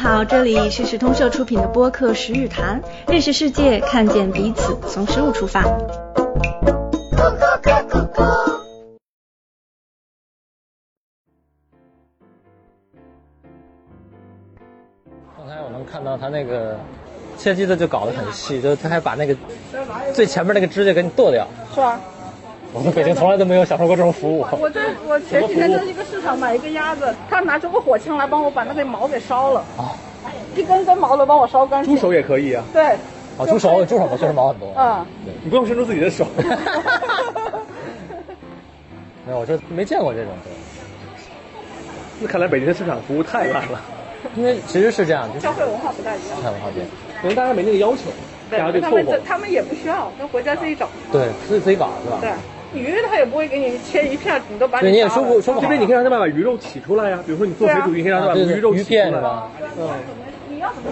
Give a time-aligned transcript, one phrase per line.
[0.00, 5.62] 好，这里是时通社出品的播客《十日谈》，认识世界，看见彼此，从食物出发。
[15.36, 16.78] 刚才我能看到他那个
[17.36, 19.36] 切鸡的就搞得很细，就他还把那个
[20.14, 21.46] 最前面那个指甲给你剁掉。
[21.74, 22.00] 是吧？
[22.72, 24.46] 我们北京从来都没有享受过这种服务。
[24.52, 29.94] 我这我前几天在一个市场买一个鸭子，他拿出个火枪来帮我把那个毛给烧了，啊，
[30.56, 31.94] 一根根毛都帮我烧干净。
[31.94, 32.82] 猪手也可以啊，对，
[33.38, 34.72] 啊，猪手猪手确实毛很多。
[34.76, 35.06] 嗯，
[35.42, 36.26] 你不用伸出自己的手。
[39.24, 40.32] 没 有，我就没见过这种。
[42.20, 43.80] 那看来北京的市场服务太烂了，
[44.34, 46.36] 因为其实是这样，就是消费文化不大一样。
[46.42, 46.84] 看文化店，
[47.22, 48.10] 可能大家没那个要求，
[48.50, 49.18] 大家就凑合他们这。
[49.20, 50.88] 他们也不需要，跟回家自己找。
[51.10, 52.18] 对，自己自己搞是吧？
[52.20, 52.30] 对，
[52.74, 55.62] 鱼它也不会给你切一片，你都把对，你也说不说不好。
[55.62, 59.02] 这边你可以让他们把鱼肉取出来呀，比如说你做水煮鱼，可以让他把鱼肉鱼起出来。
[59.02, 59.50] 片是吧？
[59.78, 59.88] 嗯，
[60.48, 60.90] 你要什么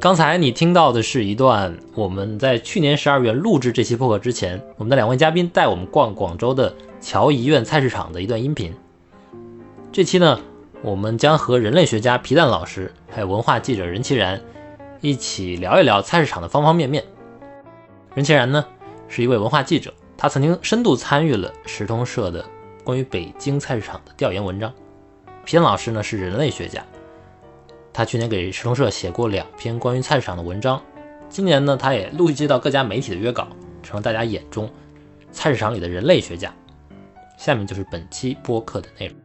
[0.00, 8.72] 刚才你听到的是一段我们在去年十二月录制这期播客之前，我们的两位嘉宾带我们逛广州的侨怡苑菜市场的一段音频。
[9.90, 10.38] 这期呢，
[10.82, 14.40] 我们将和人类学家皮蛋老师，还有文化记者任其然
[15.00, 17.02] 一起聊一聊菜市场的方方面面。
[18.18, 18.66] 任其然呢，
[19.06, 22.44] 是一位文化记者，他曾经深度参与了时通社的
[22.82, 24.74] 关于北京菜市场的调研文章。
[25.44, 26.84] 皮蛋老师呢，是人类学家。
[27.92, 30.82] 他去年给时通社写过两篇关于菜市场的文章，
[31.28, 33.46] 今年呢，他也陆续接到各家媒体的约稿，
[33.84, 34.68] 成了大家眼中
[35.30, 36.52] 菜市场里的人类学家。
[37.36, 39.16] 下面就是本期播客的内容。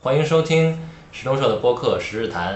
[0.00, 0.78] 欢迎收听
[1.18, 2.54] 时通社的播客《十日谈》。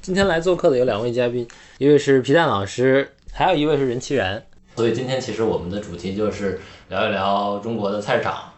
[0.00, 1.46] 今天来做客的有两位嘉宾，
[1.78, 4.42] 一位是皮蛋老师，还有一位是任其然。
[4.74, 8.52] 所以今天其实我们的主题就是聊一聊中国的菜市场。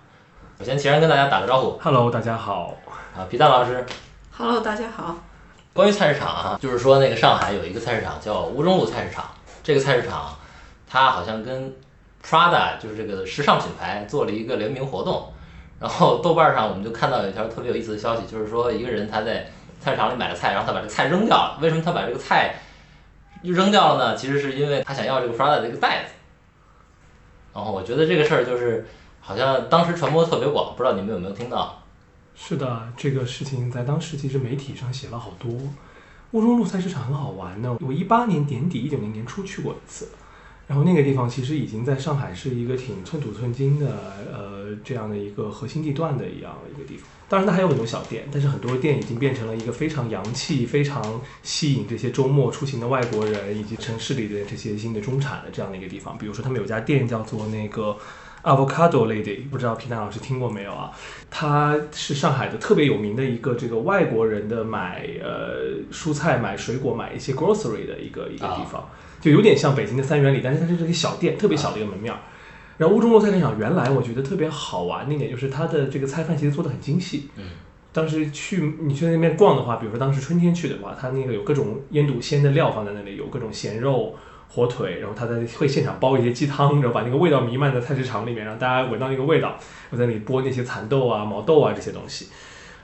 [0.59, 2.75] 首先，其然跟大家打个招呼 Hello，大家好。
[3.15, 3.85] 啊，皮蛋老师。
[4.33, 5.15] ？Hello，大家好。
[5.75, 9.27] 关于菜市场啊，就是说那个上海有一个菜市场叫吴中路菜市场，
[9.63, 10.35] 这个菜市场
[10.89, 11.71] 它好像跟
[12.27, 15.34] Prada 就是这个时尚品牌做了一个联名活动，
[15.81, 21.59] 然后豆瓣上我们就看到有一条特别有意思的消息，就是说一个人他在菜市场里买了菜，然后他把这个菜扔掉了。
[21.61, 22.57] 为什么他把这个菜
[23.43, 24.17] 扔掉了呢？
[24.17, 26.13] 其实是因为他想要这个 Prada 的这个袋子。
[27.53, 28.87] 然后我觉得这个事儿就是
[29.21, 31.83] 好像当时传播特别广，不知道你们有没有听到？
[32.35, 35.53] 是的，这个事情在当时其实媒体上写了好多。
[36.33, 40.09] 乌中路菜市场很好玩的，我一八年年底、一九年年初去过一次，
[40.67, 43.87] 然后那个地方其实已经在上海是一个挺寸土寸金的，
[44.33, 47.07] 呃，这样的一个核心地段的一样的一个地方。
[47.29, 56.17] 当然，它还有很多小店，但是很多店已经变成了一个非常洋气、非常吸引这些周末出行的外国人以及城市里的这些新的中产的这样的一个地方。
[56.17, 57.97] 比如说，他们有家店叫做那个
[58.45, 60.93] Avocado Lady，不知道皮蛋老师听过没有啊？
[61.31, 68.89] 它是上海的特别有名的一个这个外国人的买呃蔬菜、买水果、买一些 grocery 的一个一个地方，
[69.21, 72.21] 就有点像北京的三元里，但是它是这个小店，特别小的一个门面儿。
[72.77, 77.31] 然后乌中路菜市场原来我觉得特别好玩的一点就是它的这个菜饭其实做的很精细。
[77.37, 77.45] 嗯。
[77.93, 84.17] 当时去你去那边逛的话，比如说当时春天去的话，它那个有各种腌笃鲜的料放在那里，有各种咸肉、
[84.49, 89.59] 火腿，然后他在会现场煲一些鸡汤，然后把那个味道弥漫在菜市场里面，让大家闻到那个味道。
[89.91, 92.29] 我在那里剥那些蚕豆啊、毛豆啊这些东西。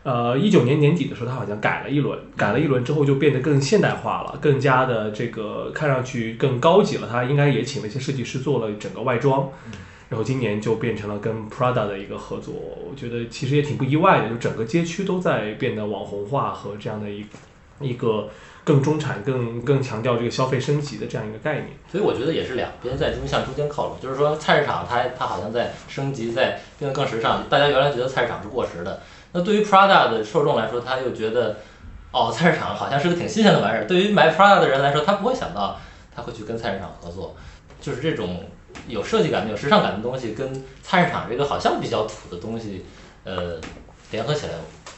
[0.03, 7.06] 呃，一九年年底的时候，他好像改了一轮，改了一轮之后就变得更现代化了，更加的这个看上去更高级了。
[7.06, 9.49] 他应该也请了一些设计师做了整个外装。
[10.09, 17.25] 然后今年就变成了跟 Prada 的一个合作，我觉得其实也挺不意外的，就整个街区都在变得网红化和这样的一
[17.81, 18.28] 一个
[18.70, 21.66] 更中产、更更强调这个消费升级的这样一个概念。
[21.91, 27.48] 所以我觉得也是两边在中向中间靠拢，就是说菜市场它它好像在升级，在变得更时尚。
[27.48, 29.00] 大家原来觉得菜市场是过时的，
[29.32, 31.56] 那对于 Prada 的受众来说，他又觉得
[32.12, 33.88] 哦，菜市场好像是个挺新鲜的玩意儿。
[33.88, 35.81] 对于买 Prada 的人来说，他不会想到
[36.14, 37.34] 他会去跟菜市场合作，
[37.81, 38.44] 就是这种
[38.87, 42.84] 有设计感、有时尚感的东西，跟菜市场这个好像比较土的东西，
[43.25, 43.61] 呃，
[44.12, 44.52] 联合起来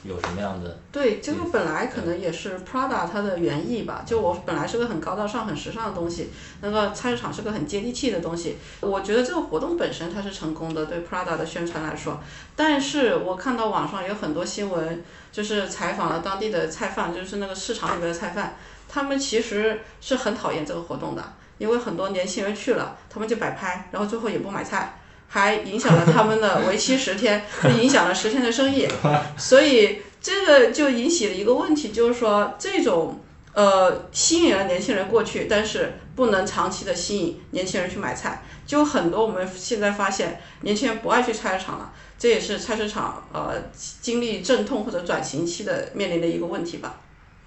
[0.04, 0.78] 有什么样的？
[0.90, 4.02] 对，这个本来可能也是 Prada 它的原意吧。
[4.04, 8.56] 就我本来是个很高大上、很时尚的东西，那个菜市场是个很接地气的东西。
[8.80, 12.20] 我觉得这个活动本身它是成功的，对 Prada 的宣传来说。
[12.56, 18.56] 但是我看到网上有很多新闻，就是采访了当地的菜贩，就是那个市场里面的菜贩，
[18.88, 21.22] 他们其实是很讨厌这个活动的，
[21.58, 24.98] 因为很多年轻人去了，他们就摆拍，然后最后也不买菜。
[25.34, 28.86] 还影响了他们的为期十天， 就影响了十天的生意，
[29.38, 33.18] 所以这个就引起了一个问题，就是说这种
[33.54, 38.42] 呃，吸引了年轻人过去，但是不能长期的吸引年轻人去买菜。
[38.66, 43.54] 就很多我们现在发现，年轻人不爱去菜市场了，这也是菜市场呃
[44.02, 47.00] 经历阵痛或者转型期的面临的一个问题吧。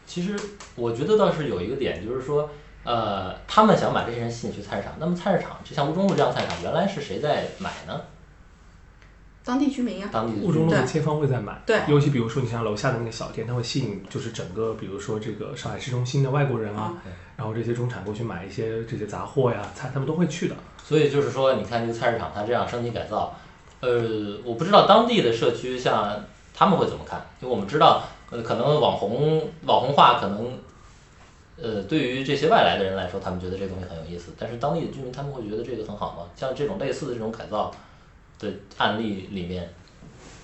[0.08, 0.36] 其实
[0.76, 2.50] 我觉得倒是有一个点，就是说，
[2.86, 8.00] 呃，他们想把这些人吸引去菜市场，那么菜市场就像吴中路这样菜市场，原来是谁在买呢？
[9.44, 16.94] 当地居民呀、当地的雾中路的街坊会在买，对尤其比如说你像楼下的那个小店，它会吸引就是整个比如说这个上海市中心的外国人啊，
[17.38, 20.56] 然后这些中产过去买一些这些杂货呀菜，他们都会去的。
[20.84, 23.36] 所以就是说，你看这个菜市场它这样升级改造，
[23.82, 26.24] 呃，我不知道当地的社区像
[26.54, 30.58] 他们会怎么看，因为我们知道，呃，可能网红网红化可能，
[31.58, 36.30] 呃，对于这些外来的人来说，他们觉得这东西很有意思，但是当地的居民他们会觉得这个很好吗？
[36.36, 37.72] 像这种类似的这种改造
[38.40, 39.74] 的案例里面，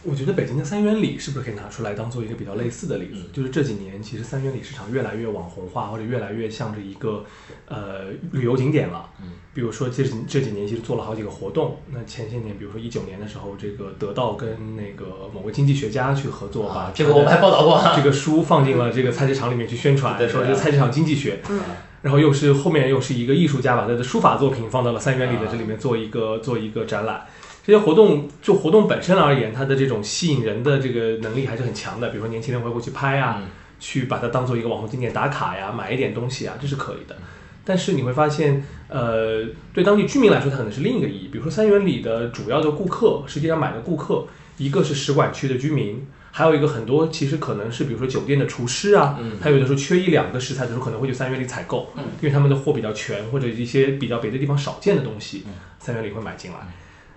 [0.04, 3.22] 我觉得北京的三元里是不是可以拿出来当做一个比较类似的例子？
[3.24, 7.24] 嗯就是这几年其实三元里市场越来越网红化，或者越来越像着一个
[7.68, 9.10] 呃旅游景点了。
[9.22, 11.78] 嗯，比如说这几这几年其实做了好几个活动。
[11.92, 21.40] 那前些年，比如说一九年的时候，这个得到跟那个某个经济学家去合作，把啊这个我们还报道过啊 这个书放进了这个菜市场里面去宣传，说是菜市场经济学。
[21.50, 21.60] 嗯
[22.02, 27.28] 然后又是后面又是一个艺术家把他的书法作品放到了三元里的这里面做一个做一个展览。
[27.64, 32.10] 这些活动就活动本身而言，它的这种吸引人的这个能力还是很强的。
[32.10, 33.48] 比如说年轻人会过去拍啊，嗯
[33.80, 37.16] 去把它当做一个网红景点打卡呀，买一点东西啊，这是可以的。
[37.64, 39.44] 但是你会发现，呃，
[39.74, 41.30] 对当地居民来说，它可能是另一个意义。
[41.32, 44.26] 比如说三元里的主要的顾客，实际上买的顾客，
[44.58, 55.46] 一个是使馆区的居民，还有一个很多其实可能是比如说酒店的厨师啊，嗯他有的时候缺一两个食材的时候，可能会去三元里采购，嗯因为他们的货比较全，或者一些比较别的地方少见的东西，
[55.80, 56.58] 三元里会买进来。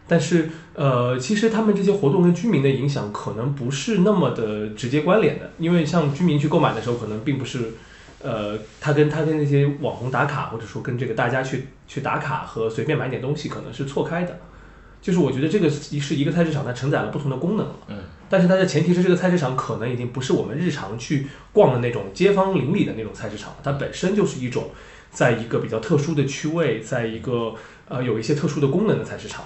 [0.06, 7.72] 但是，呃，其实他们这些活动跟居民的影响可能不是那么的直接关联的，因为像居民去购买的时候，可能并不是，
[8.22, 14.38] 呃，他跟他跟那些网红打卡，或者说跟这个大家去去打卡和随便买点东西，可能是错开的。
[15.00, 17.74] 就是我觉得这个是一个菜市场，它承载了不同的功能了。
[17.88, 17.98] 嗯，
[18.28, 24.70] 但是它的前提是这个菜市场可能已经不是我们日常去逛的那种街坊邻里的那种菜市场，它本身就是一种
[25.10, 27.54] 在一个比较特殊的区位，在一个
[27.88, 29.44] 呃有一些特殊的功能的菜市场。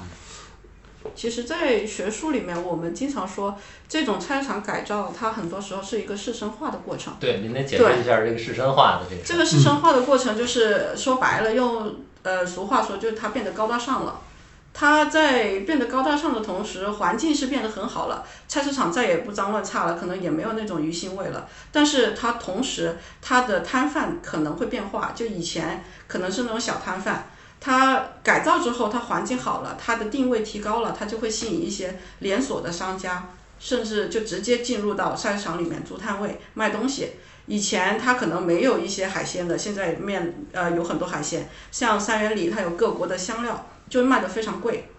[1.19, 7.13] 其实，在学术里面，我们经常说，这种菜市场改造，它很多时候是一个市生化的过程。
[7.19, 9.23] 对，您得解释一下这个士绅化的这个。
[9.25, 14.21] 这个市生化的过程，就是说白了，用呃俗话说，就是它变得高大上了。
[14.73, 21.49] 它在变得高大上的同时，环境是变得很好了，菜市场再也不脏乱差了，可能也没有那种鱼腥味了。
[21.73, 27.29] 但是它同时，它的摊贩可能会变化，就以前可能是那种小摊贩，
[27.61, 37.13] 它改造之后，它环境好了，它的定位提高了，它就会吸引一些连锁的商家，甚至就直接进入到菜市场里面租摊位卖东西。
[37.47, 44.91] 以前它可能没有一些海鲜的，现在面呃有很多海鲜，像三元里它有各国的香料，就卖的非常贵。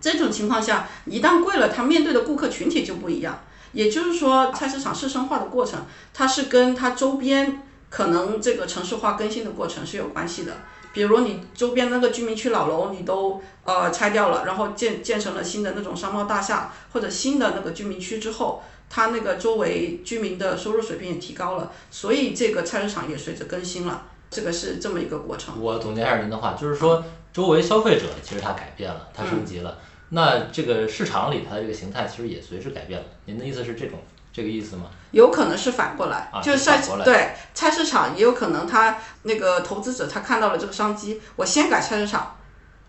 [0.00, 3.40] 这种情况下，一旦贵了，它面对的顾客群体就不一样。
[3.72, 10.56] 也就是说，菜市场市生化的过程，它是跟它周边可能这个城市化更新的过程是有关系的。
[10.92, 24.06] 比如你周边那个居民区老楼你都呃拆掉了，然后建建成了新的那种商贸大厦或者新的那个居民区之后，它那个周围居民的收入水平也提高了，所以这个菜市场也随着更新了。
[24.30, 25.60] 这个是这么一个过程。
[25.60, 29.78] 我总结一下您的话，就是说周围消费者其实它改变了，它升级了。
[30.10, 33.06] 那这个市场里它的这个形态其实也随之改变了。
[33.26, 33.98] 您的意思是这种
[34.32, 34.84] 这个意思吗？
[35.10, 42.36] 有可能是反过来，啊就是菜对菜市场也有可能他那个投资者他看到了这个商机，我先改菜市场，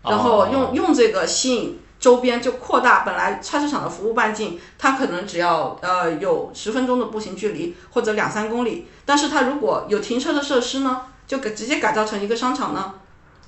[0.04, 12.94] 然后用、哦用这个吸引周边就扩大本来菜市场的服务半径，它可能只要呃有十分钟的步行距离或者两三公里，但是它如果有停车的设施呢，就给直接改造成一个商场呢。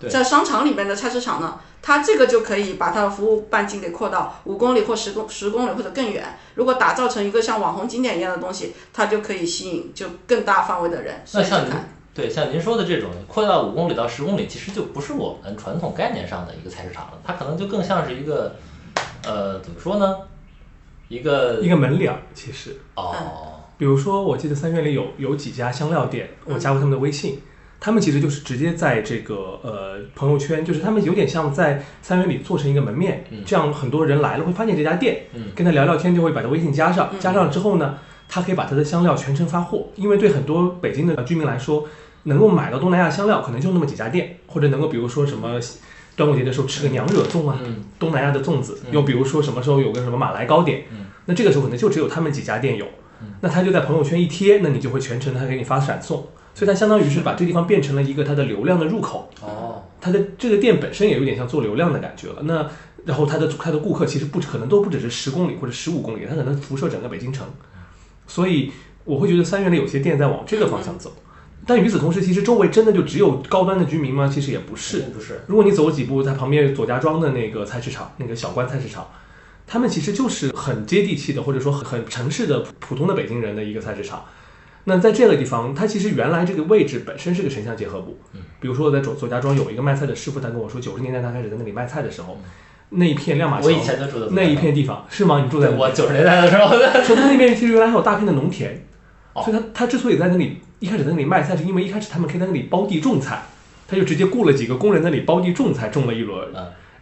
[0.04, 6.38] 对在商场里面的菜市场呢，它这个就可以把它的服务半径给扩到五公里或十公十公里或者更远。
[6.54, 11.88] 如果打造成一个像网红景点一样的东西，它就可以吸引就更大范围的人那像您去看。
[12.14, 18.54] 对像您说的这种扩大到五公里到十公里，其实就不是我们传统概念上的一个菜市场了，它可能就更像是一个
[19.26, 20.18] 呃怎么说呢？
[21.08, 23.14] 一个一个门脸儿，其实，哦，
[23.76, 27.42] 比如说，我记得三元里有有几家香料店，我加过他们的微信，
[27.84, 33.42] 他们其实就是直接在这个呃朋友圈，就是他们有点像在三元里做成一个门面，嗯。
[33.44, 35.48] 这样很多人来了会发现这家店，嗯。
[35.54, 41.86] 跟他聊聊天就会把他微信加上，加上了之后呢，他可以把他的香料全程发货，因为对很多北京的居民来说，
[42.22, 45.60] 能够买到东南亚香料可能就那么几家店，或者能够比如说什么。
[46.16, 47.84] 端午节的时候吃个娘惹粽啊，嗯。
[47.98, 48.94] 东南亚的粽子，嗯。
[48.94, 51.04] 又比如说什么时候有个什么马来糕点，嗯。
[51.26, 52.86] 那这个时候可能就只有他们几家店有，
[53.42, 59.28] 那他就在朋友圈一贴，那你就会全程他给你发闪送，所以它相当于是把这个地方变成了一个它的流量的入口。
[59.42, 62.42] 哦，它的这个店本身也有点像做流量的感觉了。
[62.42, 62.70] 那
[63.04, 67.46] 然后它的它的顾客其实不可能都不只是十公里或者十五公里，它可能辐射整个北京城。
[68.26, 68.72] 所以
[69.04, 71.12] 我会觉得三元里有些店在往这个方向走。
[71.66, 74.30] 但与此同时，其实周围真的就只有高端的居民吗？
[74.32, 75.00] 其实也不是。
[75.14, 79.08] 不是，如果你走几步，它旁边左家庄的那个菜市场，那个小关菜市场，
[79.66, 84.24] 他们其实就是很接地气的，或者说很很城市的普通的北京人的一个菜市场。
[84.84, 88.18] 那在这个地方，它其实原来这个位置本身是个城乡结合部。
[88.34, 92.38] 嗯，比如说我在左左家庄有一个卖菜的师傅，他跟我说，九十年代他开始在那里卖菜的时候，
[92.90, 95.40] 那一片亮马桥，我以前就住的那一片地方是吗？
[95.42, 96.68] 你住在我九十年代的时候，
[97.02, 98.84] 说他那边其实原来还有大片的农田，
[99.32, 103.42] 哦所以他他之所以在那里一开始在那里卖菜，是因为一开始他们可以在那里包地种菜，
[103.88, 106.48] 他就直接雇了几个工人在那里包地种菜，种了一轮。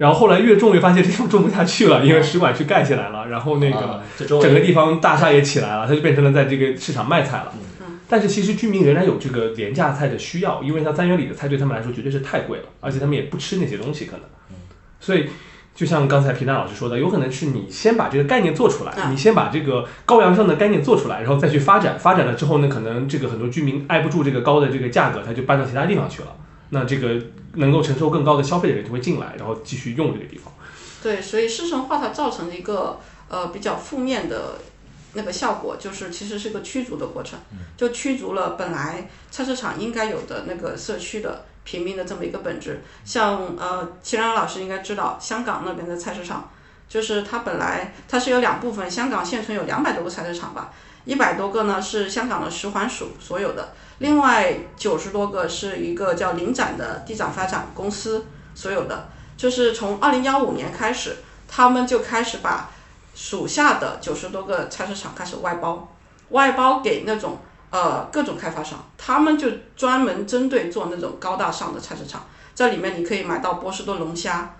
[0.02, 7.52] 嗯然后后来越种越发现这地方种不下去了，因为使馆区盖起来了，然后那个整个地方大厦也起来了，它就变成了在这个市场卖菜了。
[7.54, 7.62] 嗯
[8.08, 14.22] 但是其实居民仍然有这个廉价菜的需要，因为像三元里的菜对他们来说绝对是太贵了，而且他们也不吃那些东西可能。
[15.00, 15.30] 所以
[15.74, 21.98] 就像刚才皮蛋老师说的，有可能是你先把这个概念做出来，啊你先把这个高阳上的概念做出来，然后再去发展。
[21.98, 26.28] 发展了之后呢，可能这个很多居民挨不住这个高的这个价格，他就搬到其他地方去了。
[26.74, 27.22] 那这个
[27.56, 30.50] 能够承受更高的消费的人就会进来，然后继续用这个地方。
[31.02, 32.98] 对，所以市场化它造成了一个
[33.28, 34.58] 呃比较负面的
[35.12, 37.38] 那个效果，就是其实是个驱逐的过程，
[37.76, 42.80] 就驱逐了本来菜市场应该有的那个社区的平民的这么一个本质。
[43.04, 46.50] 像呃，齐然老师应该知道，香港那边的菜市场，
[46.88, 50.72] 就是它本来它是有两部分，香港现存有两百多个菜市场吧，
[51.04, 59.08] 一百多个呢是香港的食环署所有的，另外九十多个是一个叫林展的地产发展公司所有的。
[59.36, 61.16] 就是从二零幺五年开始，
[61.48, 62.70] 他们就开始把
[63.14, 65.88] 属下的九十多个菜市场开始外包，
[66.28, 67.38] 外包给那种
[67.70, 74.54] 呃各种开发商，他们就专门针对做那种高大上的菜市场，在里面你可以买到波士顿龙虾、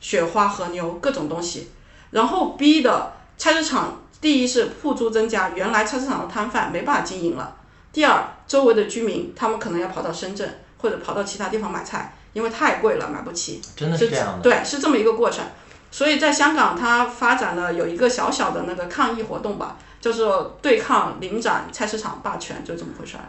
[0.00, 1.70] 雪花和牛各种东西，
[2.10, 7.54] 然后逼的菜市场第一是铺租增加，原来菜市场的摊贩没办法经营了；
[7.92, 13.60] 第二，周围的居民他们可能要跑到深圳或者跑到其他地方买菜，因为太贵了买不起。
[13.76, 14.42] 真的是这样的。
[14.42, 15.44] 对，是这么一个过程。
[15.90, 23.24] 所以在香港，它发展了有一个小小的那个抗议活动吧，叫做对抗领展菜市场霸权，就这么回事儿。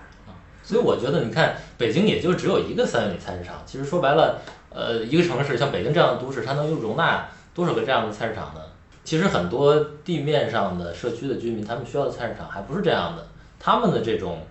[0.64, 3.62] 所以我觉得，你看北京也就只有一个三元里菜市场。
[3.66, 4.40] 其实说白了，
[4.70, 8.62] 呃，一个城市像北京这样的都市，它能有容纳多少个这样的菜市场呢？
[9.04, 13.28] 其实很多地面上的社区的居民，他们需要的菜市场还不是这样的。
[13.60, 14.44] 他们的这种呃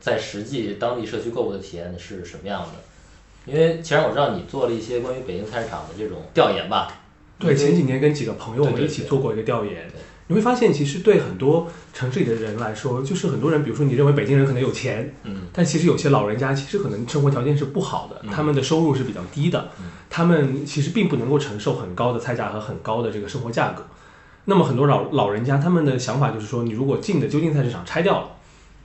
[0.00, 3.52] 在实际当地社区购物的体验是什么样的？
[3.52, 6.92] 因为其实我知道你做了一些关于北京菜市场的这种调研吧？
[7.38, 9.90] 对，前几年跟几个朋友我们一起做过一个调研，
[10.26, 19.70] 你会发现，其实对很多城市里的人来说，就是很多人，比如说你认为北京人可能有钱，嗯，但其实有些老人家其实可能生活条件是不好的，他们的收入是比较低的，
[20.10, 23.86] 他们其实并不能够承受很高的菜价和很高的这个生活价格。
[24.44, 28.28] 那么很多老老人家他们的想法就是说，你如果近的就近菜市场拆掉了，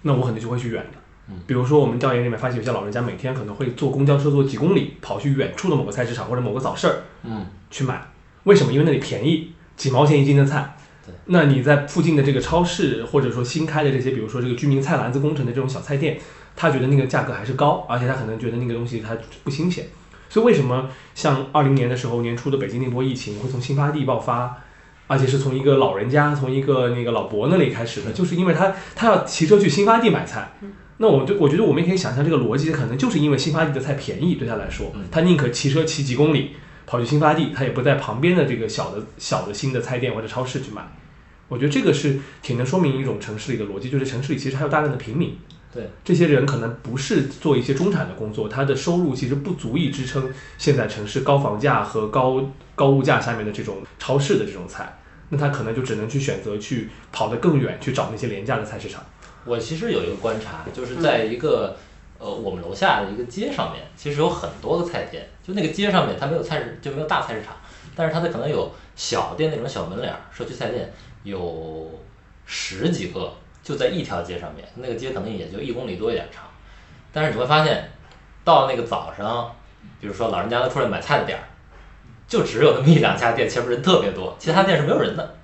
[0.03, 1.00] 那我可能就会去远的。
[1.48, 8.10] 比如说我们调研里面发现，有些老人家每天可能会坐公交车坐几公里，跑去远处的某个菜市场或者某个早市儿，嗯，去买。
[8.43, 8.72] 为什么？
[8.72, 10.75] 因为那里便宜，几毛钱一斤的菜。
[11.05, 11.13] 对。
[11.25, 16.19] 那你在附近的这个超市，或者说新开的这些，比如说这个居民菜篮子工程的这种小菜店，
[16.55, 19.86] 他觉得那个价格还是高，而且他可能觉得那个东西它不新鲜。
[20.29, 24.62] 所以为什么像二零年的时候年初的北京那波疫情会从新发地爆发，
[25.13, 30.53] 而且是从一个老人家，从一个那个老伯那里开始的，就是因为他他要骑车去新发地买菜。
[30.98, 36.53] 那我就我觉得我们也可以想象这个逻辑，可能就是因为新发地的菜便宜，对他来说，他宁可骑车骑几公里
[36.88, 40.82] 跑去新发地，他也不在旁边的这个小的小的新的菜店或者超市去买。
[41.48, 45.38] 我觉得这个是挺能说明一种城市里的逻辑，就是城市里其实还有大量的平民。
[45.74, 50.29] 对，这些人可能不是做一些中产的工作，他的收入其实不足以支撑
[50.60, 52.43] 现在城市高房价和高
[52.75, 55.00] 高物价下面的这种超市的这种菜，
[55.33, 59.03] 那他可能就只能去选择去跑得更远，去找那些廉价的菜市场。
[59.43, 61.75] 我其实有一个观察，就是在一个、
[62.19, 67.55] 呃我们楼下的一个街上面，其实有很多个菜店，就那个街上面它没有菜市就没有大菜市场，
[67.95, 71.99] 但是它的可能有小店那种小门脸儿，社区菜店有
[72.45, 76.43] 十几个，就在一条街上面，那个街可能也就一公里多一点长，
[77.11, 77.89] 但是你会发现，
[78.43, 79.53] 到那个早上，
[79.99, 81.43] 比如说老人家都出来买菜的点儿，
[82.27, 85.36] 就只有那么一两家店，前面人特别多，其他店是没有人的。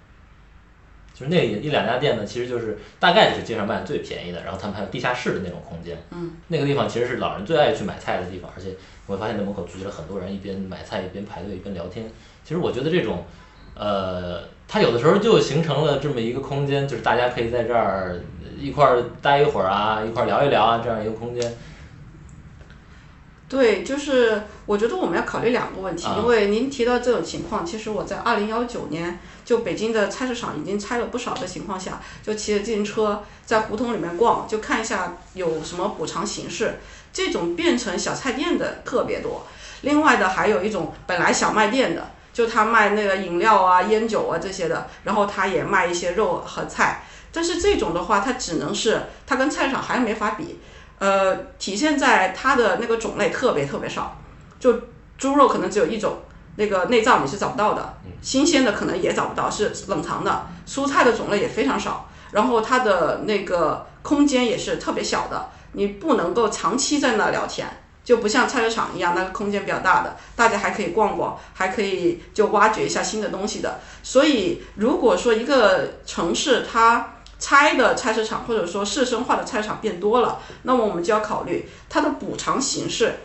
[1.14, 6.02] 就是那一两家店呢，其实就是大概就是街上卖的最便宜的，然后他们还有地下室的那种空间。
[6.12, 8.70] 嗯，那个地方其实是老人最爱去买菜的地方，而且
[9.06, 12.10] 我会发现那门口聚集了很多人，一边买菜一边排队一边聊天。
[12.46, 13.26] 其实我觉得这种
[13.76, 18.18] 呃，它有的时候就形成了这么一个空间，就是大家可以在这儿
[18.58, 21.54] 一块儿待一会儿啊，一块儿聊一聊啊，这样一个空间。
[23.50, 36.80] 对，就是我觉得我们要考虑两个问题，啊因为您提到这种情况，其实我在二零幺九年就北京的菜市场已经拆了不少的情况下，就骑着自行车在胡同里面逛，就看一下有什么补偿形式。
[37.12, 39.48] 这种变成小菜店的特别多，
[39.82, 47.04] 另外的还有一种本来小卖店的，就他卖那个饮料啊、烟酒啊这些的，然后他也卖一些肉和菜。
[47.32, 50.60] 但是这种的话，它只能是它跟菜市场还没法比，
[51.00, 54.18] 呃，体现在它的那个种类特别特别少，
[54.60, 54.82] 就
[55.18, 56.20] 猪肉可能只有一种，
[56.58, 67.68] 那个内脏你是找不到的，新鲜的可能也找不到，是冷藏的，蔬菜的种类也非常少，然后它的那个空间也是特别小的，你不能够长期在那聊天。
[68.02, 73.80] 就不像菜市场一样，那个空间比较大的，大家还可以逛逛，还可以就挖掘一下新的东西的。
[74.02, 83.16] 所以，如果说一个城市它拆的菜市场或者说市生化的菜场变多了，那么我们就要考虑它的补偿形式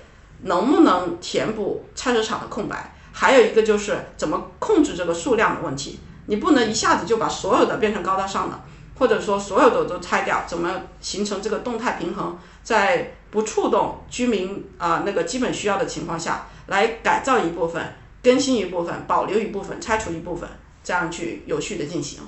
[0.42, 2.94] 能不能填补菜市场的空白。
[3.12, 8.60] 还有一个就是怎么控制这个数量的问题，你不能一下子就把所有的变成高大上的，
[8.98, 20.48] 或者说所有的都拆掉，怎么形成这个动态平衡，在不触动居民啊、那个基本需要的情况下，来改造一部分、更新一部分、保留一部分、拆除一部分，
[20.82, 22.20] 这样去有序的进行。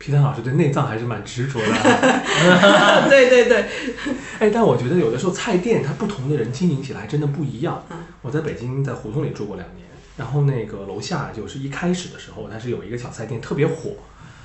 [0.00, 1.66] 皮蛋老师对内脏还是蛮执着的。
[3.10, 3.66] 对对对，
[4.40, 7.84] 哎，但我觉得有的时候菜店它不同的人经营起来真的不一样。
[7.90, 13.92] 嗯我在北京在胡同里住过两年，然后那个楼下就是一开始的时候，它是有一个小菜店特别火，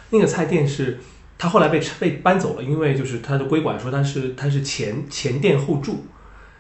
[0.10, 1.00] 那个菜店是
[1.38, 6.06] 它后来被被搬走了，因为就是它的规管说它是它是前前店后住，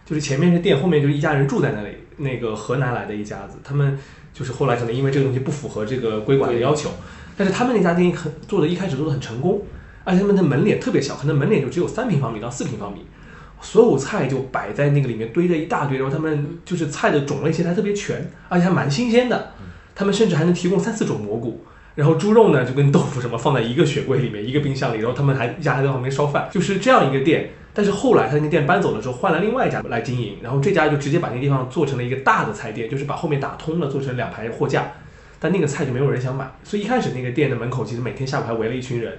[0.05, 1.89] 就是前面是店，后面就是一家人住在那里。
[2.17, 3.99] 那个河南来的一家子，他们
[4.33, 6.89] 就是后来可能因为这个东西不符合这个规管的要求，
[7.37, 9.61] 但是他们那家店很做的一开始做的很成功，
[10.03, 13.05] 而且他们的门脸特别小，可能门脸就只有三平方米到四平方米，
[13.61, 19.51] 所有菜就摆在那个里面堆着一大堆，然后他们就是菜的种类其实还特别全，而且还蛮新鲜的。
[19.93, 21.63] 他们甚至还能提供三四种蘑菇，
[21.95, 27.51] 然后猪肉呢就跟豆腐什么放在一个雪柜里面，一个冰箱里，然后他们还一家还在旁边烧饭，就是这样一个店。
[27.73, 34.93] 但是后来他那个店搬走了之后，换了另外一家来经营，然后这家就直接把那个地方做成了一个大的菜店，就是把后面打通了，做成两排货架。
[35.45, 39.15] 但那个菜就没有人想买，所以一开始那个店的门口其实每天下午还围了一群人，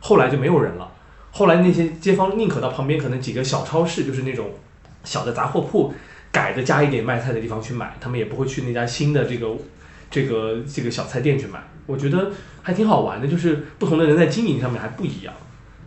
[0.00, 0.90] 后来就没有人了。
[1.30, 4.50] 后来那些街坊宁可到旁边可能几个小超市，就是那种
[5.04, 5.94] 小的杂货铺
[6.32, 9.56] 改的加一点卖菜的地方去买，他们也不会去那家新的这个
[10.10, 11.62] 这个这个小菜店去买。
[11.86, 15.32] 我觉得还挺好玩的，就是不同的人在经营上面还不一样。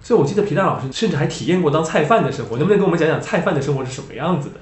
[0.01, 4.56] 所以我记得皮蛋老师甚至还体验过当菜贩的生活，能不能跟我们讲讲菜贩的生活是什么样子的？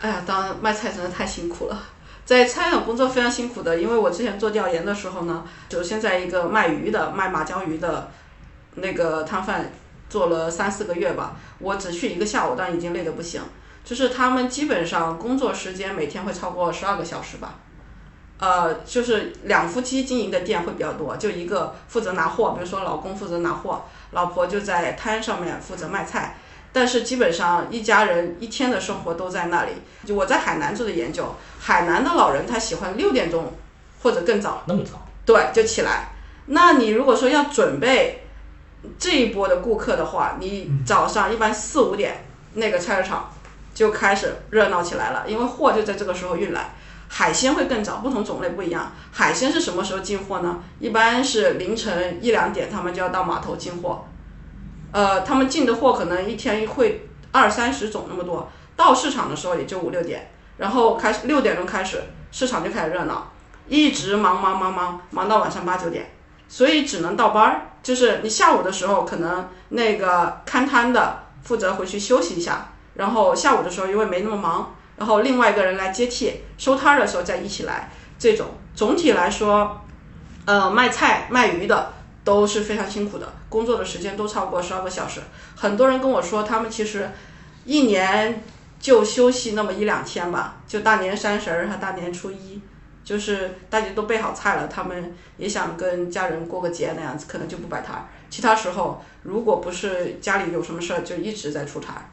[0.00, 1.80] 哎呀，当卖菜真的太辛苦了。
[2.26, 8.10] 在餐饮工作非常辛苦的，因为我之前做调研的时候呢，首先在一个卖鱼的、卖马鲛鱼的
[8.74, 9.70] 那个摊贩
[10.10, 13.40] 做了三四个月吧，我只去一个下午，但已经累得不行。
[13.84, 17.54] 就是他们基本上工作时间每天会超过十二个小时吧，
[18.40, 26.36] 呃，就是两夫妻经营的店会比较多，就一个负责拿货，比如说老公负责拿货，老婆就在摊上面负责卖菜。
[26.76, 29.70] 但是基本上一家人一天的生活都在那里。
[30.04, 33.54] 就我在海南做的研究，海南的老人他喜欢六点钟
[34.02, 35.08] 或者更早，那么早？
[35.24, 36.10] 对，就起来。
[36.44, 38.26] 那你如果说要准备
[38.98, 43.32] 这一波的顾客的话，你早上一般四五点那个菜市场
[43.72, 46.74] 就开始热闹起来了，因为货就在这个时候运来。
[47.08, 48.92] 海鲜会更早，不同种类不一样。
[49.12, 50.58] 海鲜是什么时候进货呢？
[50.78, 54.04] 一般是凌晨一两点，他们就要到码头进货。
[54.92, 63.30] 呃，他们进的货可能一天会二三十种那么多，到市场的时候也就五六点，然后开始六点钟开始，市场就开始热闹，
[63.68, 66.10] 一直忙忙忙忙忙到晚上八九点，
[66.48, 67.62] 所以只能倒班儿。
[67.82, 77.90] 就是你下午的时候，可能那个看摊的负责回去休息一下，然后下午的时候因为没那么忙，然后另外一个人来接替，收摊儿的时候再一起来。
[78.18, 79.82] 这种总体来说，
[80.46, 81.92] 呃，卖菜卖鱼的
[82.24, 85.22] 都是非常辛苦的，工作的时间都超过十二个小时。
[85.56, 87.08] 很多人跟我说，他们其实
[87.64, 88.42] 一年
[88.78, 92.60] 就休息那么一两天吧，就大年三十儿和大年初一，
[93.02, 98.04] 就是大家都备好菜了，他们也想跟家人过个节那样子，可能就不摆摊儿。
[98.28, 102.10] 其他时候，如果不是家里有什么事儿，就一直在出差。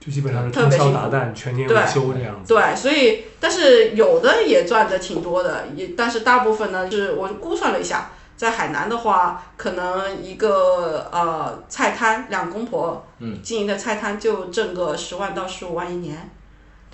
[0.00, 2.54] 就基本上是通宵达旦、全年无休这样子。
[2.54, 16.30] 对，所以但是有的也赚的挺多的，也但是大部分呢，是我估算了一下，在海南的话，可能一个呃菜摊两公婆嗯经营的菜摊就挣个十万到十五万一年，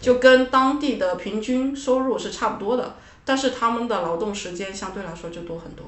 [0.01, 2.95] 就跟当地的平均收入是差不多的。
[3.25, 5.87] 但是他们的劳动时间相对来说就多很多。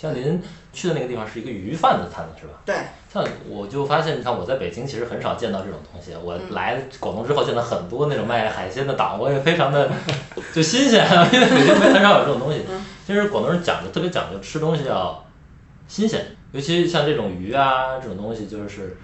[0.00, 0.40] 像您
[0.72, 2.52] 去的那个地方是一个鱼贩子摊子是吧？
[2.64, 2.76] 对，
[3.12, 6.12] 像我就发现，你看我在北京其实很少见到这种东西。
[6.22, 9.90] 我嗯来广东之后见到很多那种卖海鲜的档，我也非常的
[10.54, 12.62] 就新鲜，因为北京没很少有这种东西。
[12.70, 15.24] 嗯其实广东人讲究特别讲究吃东西要
[15.88, 18.98] 新鲜，尤其像这种鱼啊这种东西，就是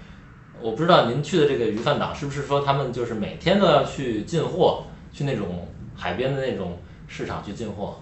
[0.61, 6.77] 我不知道您去的这个鱼贩档是不是说他们就是每天都要去进货，去那种海边的那种
[7.07, 7.99] 市场去进货。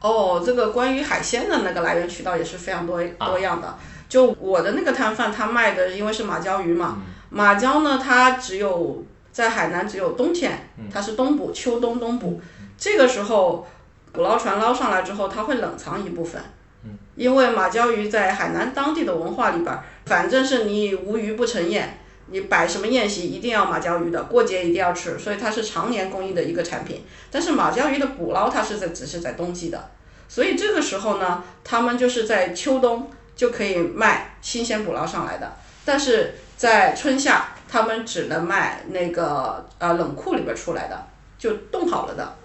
[0.00, 3.76] 哦，这个关于海鲜的那个来源渠道也是非常多啊多样的。
[4.08, 6.98] 就我的那个摊贩，他卖的因为是马鲛鱼嘛，
[7.30, 12.40] 马鲛呢，它只有在海南只有冬天，它是冬捕，秋冬冬捕。
[12.78, 13.66] 这个时候
[14.12, 16.40] 捕捞船捞上来之后，它会冷藏一部分。
[17.16, 21.98] 因为马鲛鱼在海南当地的文化里边儿，反正是你无鱼不成宴，
[22.30, 27.04] 你摆什么宴席一定要马鲛鱼的，过节一定要吃，所以它是常年供应的一个产品。
[27.30, 29.90] 但是马鲛鱼的捕捞它是在只是在冬季的，
[30.28, 41.06] 所以这个时候呢，他们就是在秋冬就可以卖新鲜捕捞上来的，但是在春夏他们只能卖那个呃冷库里边出来的，
[41.38, 42.36] 就冻好了的。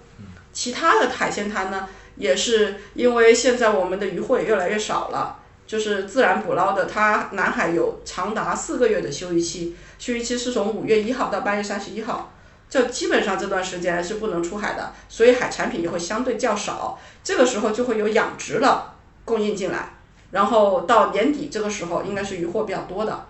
[0.52, 12.30] 其他的海鲜摊呢，也是因为现在我们的鱼获也越来越少了，就是自然捕捞的，它南海有长达四个月的休渔期，休渔期是从五月一号到八月三十一号。
[12.68, 16.98] 这基本上这段时间是不能出海的，所以海产品也会相对较少。
[17.22, 18.92] 这个时候就会有养殖的
[19.24, 19.94] 供应进来，
[20.32, 23.26] 然后到年底这个时候应该是渔获比较多的。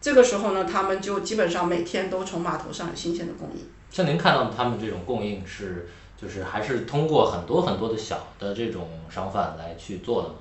[0.00, 3.60] 这个时候呢，他们就基本上每天都从码头上有新鲜的供应。
[3.90, 5.88] 像您看到他们这种供应是，
[6.20, 10.34] 就是还是通过很多很多的小的这种商贩来去做的吗？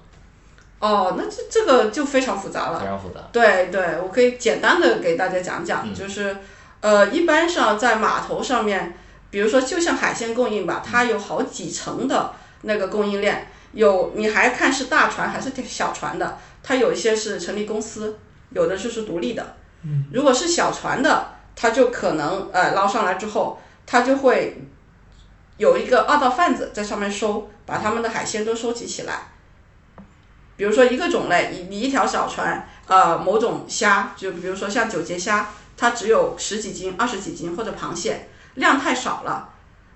[0.82, 2.80] 哦，那这这个就非常复杂了。
[2.80, 3.22] 非常复杂。
[3.32, 6.36] 对对，我可以简单的给大家讲讲，就是，
[6.80, 8.98] 呃，一般上在码头上面，
[9.30, 18.18] 比如说就像海鲜供应吧，它有好几层的那个供应链，有你还看是大船还是小船的，它有一些是成立公司，
[18.50, 19.56] 有的就是独立的。
[19.84, 24.64] 嗯，如果是小船的，它就可能呃捞上来之后，它就会
[25.58, 29.28] 有一个二道贩子在上面收，把他们的海鲜都收集起来。
[30.62, 39.50] 比如说一个种类，你你一条小船，呃，某种虾，就比如说像九节虾，它只有十几斤、二十几斤，或者螃蟹量太少了，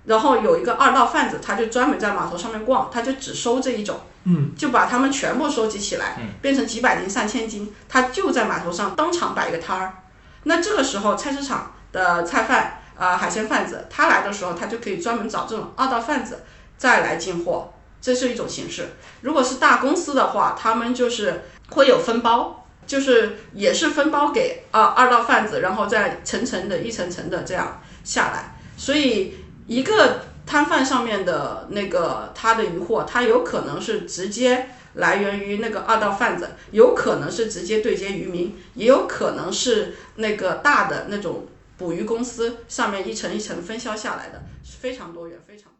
[0.06, 9.94] 然后有一个二道贩子，他就专门在码头上面逛，他就只收这一种，嗯，就把它们全部收集起来，变成几百斤、上千斤，他就在码头上当场摆一个摊儿。
[10.42, 16.42] 那这个时候，菜市场的菜贩，呃，海鲜贩子，他来的时候，他就可以专门找这种二道贩子
[16.76, 17.72] 再来进货。
[18.06, 18.90] 这是一种形式。
[19.22, 28.56] 如果是大公司的话，他们就是会有分包，就是也是分包给啊二道贩子，然后再层层的、一层层的这样下来。
[28.76, 29.34] 所以
[29.66, 45.72] 一个摊贩上面的那个他的渔获，它有可能是直接来源于那个二道贩子，有可能是直接对接渔民，也有可能是那个大的那种捕鱼公司上面一层一层分销下来的，是非常多元，非常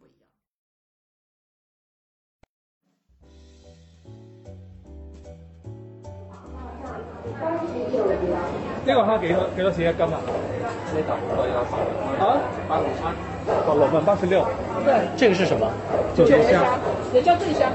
[8.85, 10.17] 呢個蝦幾多幾多錢一斤啊？
[10.95, 11.55] 呢度我有
[12.23, 13.13] 啊，八五三，
[13.67, 14.27] 哦，六份八十。
[14.27, 14.45] 六，
[15.17, 15.67] 这个是什么？
[16.15, 16.65] 九節蝦。
[17.13, 17.69] 也叫醉虾。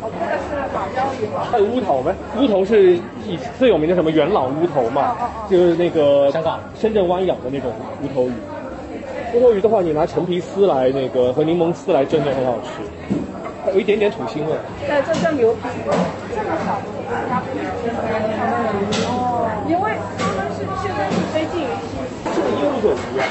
[0.00, 1.44] 哦，这个是马鲛鱼嘛。
[1.50, 5.16] 还有乌头呗，乌头是以最有名的什么元朗乌头嘛，
[5.50, 8.32] 就是那个香港深圳湾养的那种乌头鱼。
[9.34, 13.14] 乌头鱼的话，你拿陈皮丝来那个和柠檬丝来蒸就很好吃，
[13.66, 14.54] 有一点点土腥味。
[14.86, 15.90] 对，这叫牛皮鱼，
[16.34, 16.86] 这么小的
[17.28, 17.90] 它不是
[19.08, 21.98] 哦，因为他们是现在是非禁渔期，
[22.34, 23.26] 这个鹦鹉嘴鱼啊，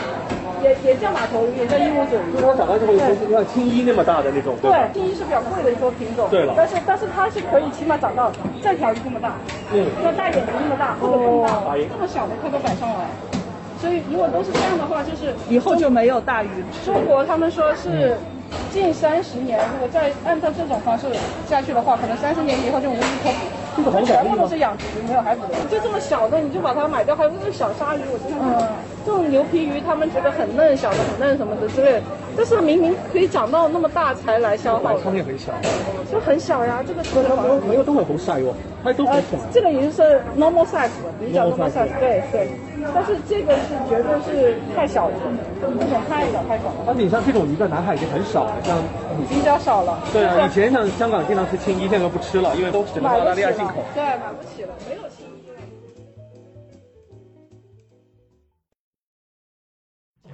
[0.62, 2.36] 也也叫马头鱼，也叫鹦鹉嘴鱼。
[2.42, 4.90] 它长大之后就像像青衣那么大的那种，对吧？
[4.92, 6.28] 对，第一是比较贵的一种品种。
[6.30, 9.34] 对了但是但是它是可以起码长到这条鱼这么大，
[9.74, 13.06] 嗯，要大眼睛那么大或者更大，哦这么小的它都摆上来。
[13.80, 16.50] 所以如果都是这样的话，就是以后就没有大鱼。
[16.84, 18.18] 中国他们说是
[18.72, 21.08] 近三十年，如果再按照这种方式
[21.48, 23.36] 下去的话，可能三十年以后就无鱼可捕。
[23.78, 24.26] 这个好全？
[24.28, 25.54] 部都是养殖鱼，没有海捕的。
[25.70, 28.70] 就这么小的，你就把它买掉，还有那个小鲨鱼，我经常看。
[29.06, 32.02] 这种牛皮鱼，他们觉得很嫩，小的很嫩什么的之类的，
[32.36, 35.54] 但是明明可以长到那么大才来消耗来的，仓也很小，
[36.12, 36.84] 就很小呀。
[36.86, 42.50] 这个那它没有没有都很红晒哦，它都很呃小。，这个已经是 normal size 了，比较 Normal size，对对。
[42.94, 45.16] 但是这个是绝对是太小了，
[45.62, 48.78] 这种太小太小了，而且你像这种鱼在南海已经很少了，像
[49.30, 50.02] 比较少了。
[50.12, 55.56] 对啊，以前像香港经常吃青衣，现在都不吃了，因为都只能买澳大利亚进口。，对，买不起了，没有青衣了。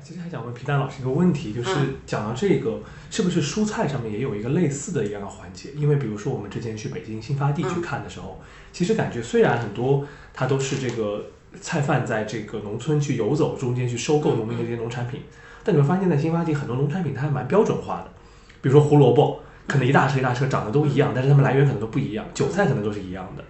[0.04, 2.78] 其实还想问皮蛋老师一个问题，就是嗯讲到这个，
[3.10, 5.70] 是不是蔬菜上面也有一个类似的一样的环节？
[5.76, 8.38] 因为比如说我们之前去北京新发地去嗯看的时候，
[8.74, 11.26] 其实感觉虽然很多它都是这个
[11.62, 15.22] 菜贩在这个农村去游走中间去收购农民的这些农产品，
[15.63, 18.12] 但你会发现在新发地很多农产品它还蛮标准化的，
[18.62, 23.44] 比如说胡萝卜，可能一大车一大车长得都一样，但是它们来源可能都不一样，韭菜可能都是一样的。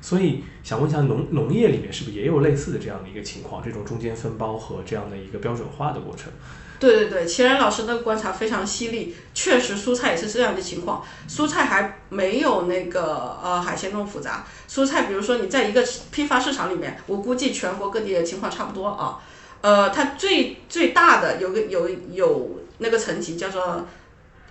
[0.00, 6.32] 所以想问一下农农业里面是不是也有类似的这样的一个情况，这种中间分包和这样的一个标准化的过程？
[6.78, 11.04] 对对对，齐然老师的观察非常犀利，确实蔬菜也是这样的情况。
[11.28, 14.46] 蔬菜还没有那个呃海鲜那么复杂。
[14.70, 19.18] 蔬菜，比如说你在一个批发市场里面，我估计全国各地的情况差不多啊。
[19.60, 23.84] 呃，它最最大的有个有有那个层级叫做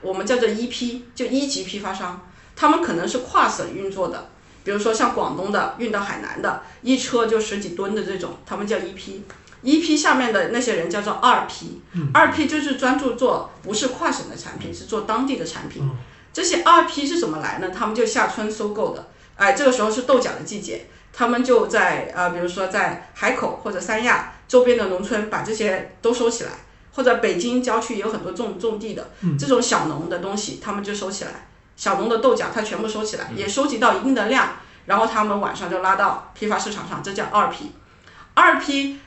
[0.01, 4.29] 我们叫做一批，就一级批发商，他们可能是跨省运作的。
[4.65, 9.23] 比如说像广东的运到海南的，一车就十几吨的这种，他们叫一批。
[9.61, 11.81] 一批下面的那些人叫做二批，
[12.13, 15.89] 二批就是专注做不是跨省的产品，是做当地的产品。
[16.31, 17.69] 这些二批是怎么来呢？
[17.69, 26.51] 他们就下村收购的，哎，这个时候是豆角的季节，他们就在呃，比如说在海口或者三亚周边的农村把这些都收起来，
[26.93, 37.71] 或者北京郊区也有很多种种地的，这种小农的东西他们就收起来，小农的豆角他全部收起来，也收集到一定的量，然后他们晚上就拉到批发市场上，这叫二批。
[38.35, 38.99] 二批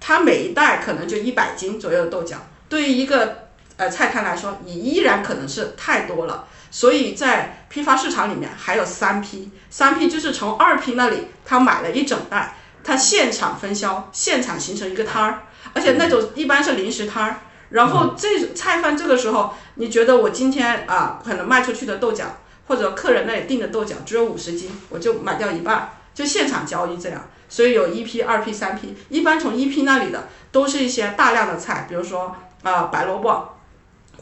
[0.00, 2.36] 它每一袋可能就一百斤左右的豆角，
[2.68, 6.46] 对于一个呃菜摊来说，你依然可能是太多了。
[6.70, 17.36] 所以在批发市场里面还有三批，三批就是从二批那里他买了一整袋，他现场分销，现场形成一个摊儿，而且那种一般是临时摊儿。
[17.70, 22.36] 然后这菜贩这个时候，你觉得我今天啊可能卖出去的豆角，
[22.68, 27.28] 或者客人那里订的豆角只有五十斤，我就买掉一半，就现场交易这样。
[27.56, 33.56] 所以有一批、二批、三批，一般从一批那里的都是一些大量的菜，比如说啊、白萝卜、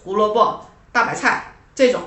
[0.05, 2.01] 胡萝卜、大白菜这种，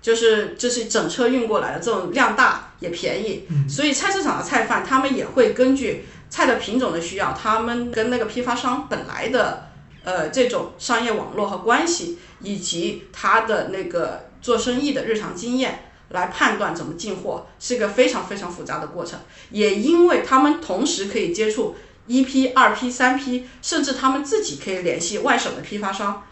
[0.00, 9.70] 就是这是整车运过来的，这种量大也便宜，所以菜市场的菜贩他们也会根据菜的品种的需要，他们跟那个批发商本来的
[10.04, 15.90] 呃这种商业网络和关系，以及他的那个做生意的日常经验。
[16.14, 26.22] 来判断怎么进货是一个非常非常复杂的过程，也因为他们同时可以接触一批、二批、三批，甚至他们自己可以联系外省的批发商，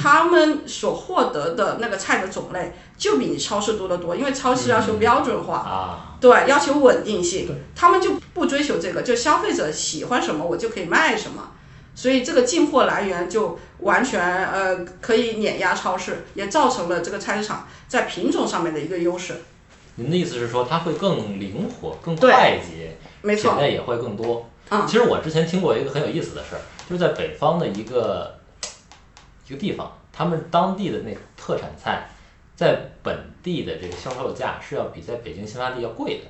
[0.00, 11.50] 他们所获得的那个菜的种类就比你超市多得多，因为超市要求标准化，啊，对，要求稳定性，他们就不追求这个，就消费者喜欢什么我就可以卖什么，
[11.94, 19.42] 所以这个进货来源就完全呃可以碾压超市，也造成了这个菜市场在品种上面的一个优势。
[19.96, 24.48] 您的意思是说它会更灵活、更快捷，没错品类也会更多。
[24.70, 28.38] 嗯其实我之前听过一个很有意思的事儿，就是在北方的一个
[29.46, 32.08] 一个地方，他们当地的那特产菜，
[32.56, 36.24] 在本地的这个销售价是要比在北京新发地要贵的。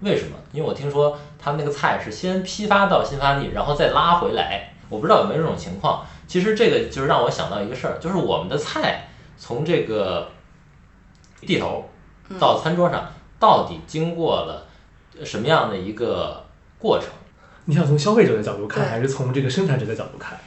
[0.00, 0.36] 为什么？
[0.52, 4.72] 因为我听说他们那个菜是先批发到新发地，然后再拉回来。
[4.88, 6.04] 我不知道有没有这种情况。
[6.28, 10.28] 其实这个就是让我想到一个事儿，就是我们的菜从这个
[11.40, 11.88] 地头
[12.38, 14.66] 到餐桌上，到底经过了
[15.24, 16.44] 什么样的一个
[16.78, 17.08] 过程？
[17.64, 20.38] 你想从消费者的角度看，还是从这个生产者的角度看？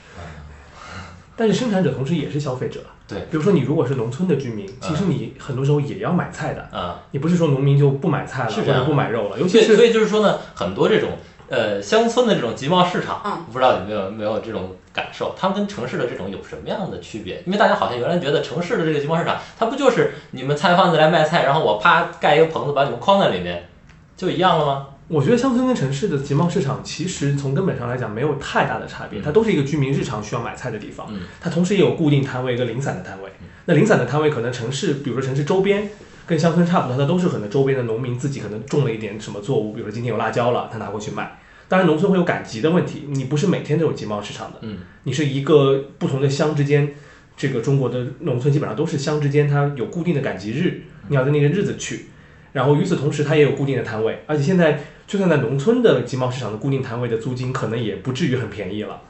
[1.40, 2.82] 但是生产者同时也是消费者。
[3.08, 6.68] 对比如说你如果是农村的居民，其实你很多时候也要买菜的。
[6.78, 11.12] 啊、你不是说农民就不买菜了，或者不买肉了，尤其所以所以就是说呢，很多这种
[11.48, 15.34] 呃乡村的这种集贸市场，嗯不知道有没有没有这种感受？
[15.38, 17.42] 他们跟城市的这种有什么样的区别？
[17.46, 23.70] 因为大家好像原来觉得城市的这个集贸市场，它不就是你们菜贩子来卖菜，然后我啪盖一个棚子把你们框在里面，
[24.18, 24.88] 就一样了吗？
[25.10, 31.08] 我觉得乡村跟城市的集贸市场其实从根本上来讲没有太大的差别，嗯它都是一个居民日常需要买菜的地方。
[31.10, 33.30] 嗯它同时也有固定摊位跟零散的摊位。
[33.66, 35.90] 那零散的摊位可能城市，比如说城市周边
[36.28, 41.40] 跟乡村差不多，它都是可能周边的农民自己可能种了一点什么作物，比如说今天有辣椒了，他拿过去卖。
[41.68, 46.94] 当然，农村会有赶集的问题，你不是每天都有集贸市场的，嗯你是一个不同的乡之间，
[47.36, 52.06] 这个中国的农村基本上都是乡之间，它有固定的赶集日，你要在那个日子去。
[52.54, 59.02] 然后与此同时，它也有固定的摊位，而且现在就算在农村的集贸市场的固定摊位的租金，可能也不至于很便宜了。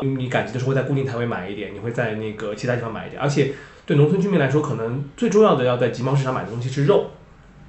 [0.00, 3.52] 因为你赶集的时候会在固定摊位买一点，你会在那个其他地方买一点，而且
[3.84, 7.10] 对农村居民来说，可能最重要的要在集贸市场买的东西是肉，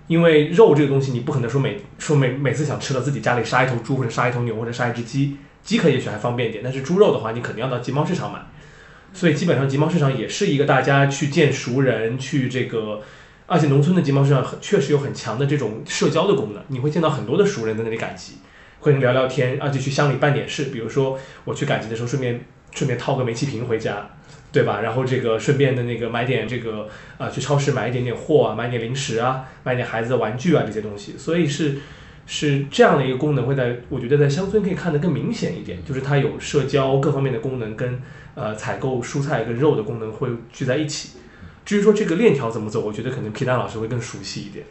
[0.08, 8.40] 因为肉这个东西你不可能说每说每每次想吃了自己家里杀一头猪或者杀一头牛或者杀一只鸡，鸡可也许还方便一点，但是猪肉的话，你肯定要到集贸市场买。
[9.12, 13.02] 所以基本上集贸市场也是一个大家去见熟人，去这个，
[13.50, 18.36] 而且农村的集贸市场很确实有很强的这种社交的功能，你会见到很多的熟人在那里赶集，
[18.80, 24.08] 会聊聊天，而且去乡里办点事，比如说我去赶集的时候，顺便顺便套个煤气瓶回家，
[24.52, 24.82] 对吧？
[24.82, 31.80] 然后这个顺便的那个买点这个啊、去超市买一点点货啊，买点零食啊，买点孩子的玩具啊这些东西，所以是
[32.28, 38.00] 是这样的一个功能会在我觉得在乡村可以看得更明显一点，就是它有社交各方面的功能跟
[38.36, 41.18] 呃采购蔬菜跟肉的功能会聚在一起。
[41.70, 44.66] 至于说这个链条怎么走，我觉得可能皮蛋老师会更熟悉一点，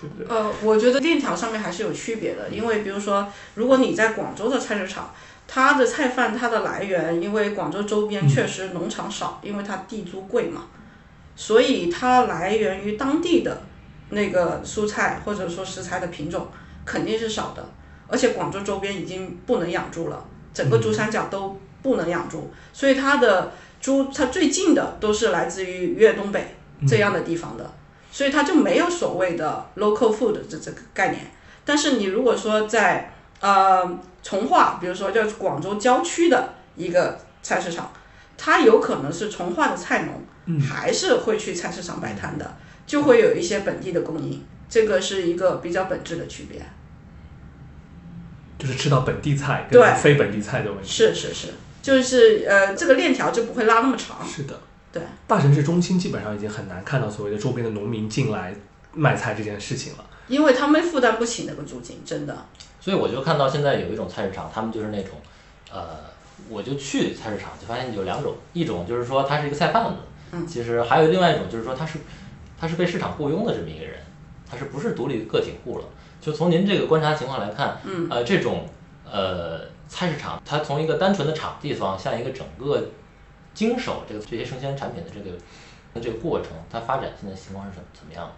[0.00, 0.24] 对不对？
[0.28, 5.12] 呃，我觉得链条上面还是有区别的，因为比如说，如果你在广州的菜市场，
[5.48, 10.66] 它的菜贩它的来源，因为广州周边确实农场少，因为它地租贵嘛，
[11.34, 13.62] 所以它来源于当地的
[14.10, 16.46] 那个蔬菜或者说食材的品种
[16.84, 17.68] 肯定是少的，
[18.06, 23.52] 而且广州周边已经不能养猪了，整个珠三角都不能养猪，所以它的
[23.84, 26.56] 猪它最近的都是来自于粤东北
[26.88, 27.70] 这样的地方的。
[28.10, 31.20] 所以它就没有所谓的 local food 这这个概念。
[31.66, 37.92] 但是你如果说在呃从化，比如说就是广州郊区的一个菜市场，
[38.38, 46.64] 它有可能是从化的菜农，还是会去菜市场摆摊的，就会有一些本地的供应，这个是一个比较本质的区别。
[48.56, 50.88] 就是吃到本地菜对跟非本地菜的问题。
[50.88, 51.48] 是是是，
[51.84, 54.16] 就是呃这个链条就不会拉那么长。
[54.26, 54.58] 是的，
[54.90, 58.54] 对，大城市中心基本上已经很难看到所谓的周边的农民进来
[58.94, 60.04] 卖菜这件事情了。
[60.28, 62.46] 因为他们负担不起那个租金，真的。
[62.80, 65.10] 所以我就看到现在有一种菜市场，他们就是那种，
[65.70, 65.98] 呃，
[66.48, 69.96] 我就去菜市场就发现有两种，一种就是说他是一个菜贩子，
[70.32, 71.98] 嗯其实还有另外一种就是说他是
[72.58, 73.96] 他是被市场雇佣的这么一个人，
[74.50, 75.84] 他是不是独立的个体户了？
[76.22, 78.66] 就从您这个观察情况来看，嗯呃，这种
[79.04, 82.90] 呃菜市场，它从一个单纯的场地方向一个整个
[83.54, 85.38] 经手这个这些生鲜产品的这个
[86.00, 88.32] 这个过程，它发展现在情况是怎怎么样的？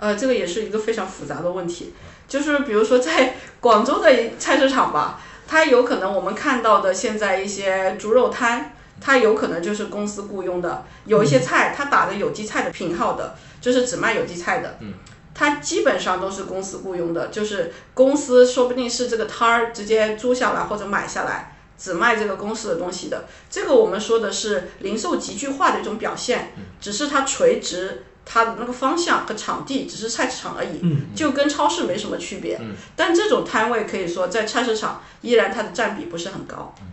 [0.00, 1.92] 呃，这个也是一个非常复杂的问题，
[2.26, 14.94] 就是比如说在 广州的菜市场吧，它有可能我们看到的现在一些猪肉摊，它有可能就是公司雇佣的，有一些菜它打的有机菜的品号的，就是只卖有机菜的，嗯，
[15.40, 21.56] 它基本上都是公司雇佣的，就是公司说不定是这个摊儿直接租下来或者买下来。
[21.78, 32.58] 只卖这个公司的东西的，这个我们说的是零售集聚化的一种表现，只是它垂直它的那个方向和场地只是菜市场而已，嗯就跟超市没什么区别。
[32.60, 36.74] 嗯但这种摊位可以说在菜市场依然它的占比不是很高。
[36.82, 36.88] 嗯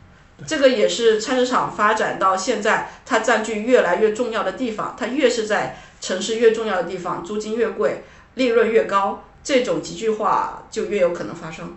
[0.45, 8.03] 这个也是菜市场发展到现在，它占据越来越重要的地方，它越是在城市越重要的地方，租金越贵，
[8.37, 11.75] 利润越高，这种集聚化就越有可能发生。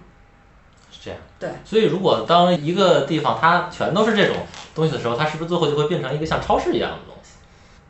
[0.93, 1.19] 是这样。
[1.39, 1.51] 对。
[1.65, 4.37] 所以，如果当一个地方它全都是这种
[4.75, 7.33] 东西的时候，它是不是最后就会变成一个像超市一样的东西？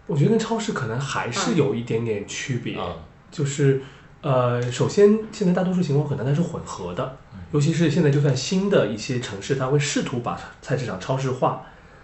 [0.06, 2.96] 我觉得跟超市可能还是有一点点区别，嗯
[3.30, 3.80] 就是
[4.22, 7.16] 呃，首先现在大多数情况可能它是混合的，
[7.52, 11.62] 尤其是现在就算新的一些城市，它会试图把菜市场超市化，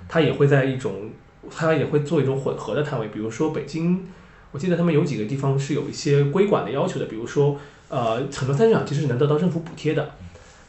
[0.09, 1.11] 它也会在一种，
[1.55, 4.09] 它也会做一种混合的摊位，比如说北京，
[4.53, 10.15] 我记得他们有几个地方是有一些规管的要求的，比如说呃，很多菜市场其实是能得到政府补贴的，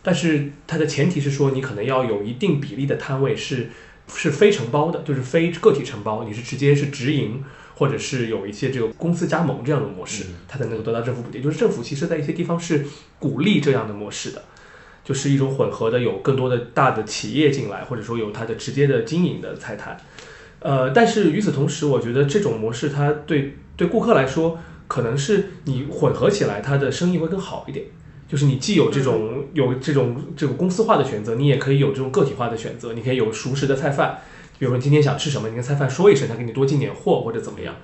[0.03, 3.69] 但是它的前提是说你可能要有一定比例的摊位是
[4.07, 7.43] 是非承包的，就是非个体承包，你是直接是直营，
[7.75, 11.41] 或者是有一些这个公司加盟这样的模式，它才能够得到政府补贴。
[11.41, 12.85] 就是政府其实在一些地方是
[13.19, 14.43] 鼓励这样的模式的，
[15.03, 19.97] 就是一种混合的，有更多的大的企业进来，或者说有它的直接的经营的菜摊。
[20.59, 27.85] 呃，但是与此同时，我觉得这种模式它对对顾客来说，可能是你混合起来，它的生意会更好一点。
[28.27, 32.91] 就是你既有这种有这种这种公司化的选择，你也可以有这种个体化的选择。
[32.91, 34.17] 你可以有熟食的菜贩，
[34.59, 37.75] 比如说你今天想吃什么，你跟菜贩说一声，他给你多进点货或者怎么样。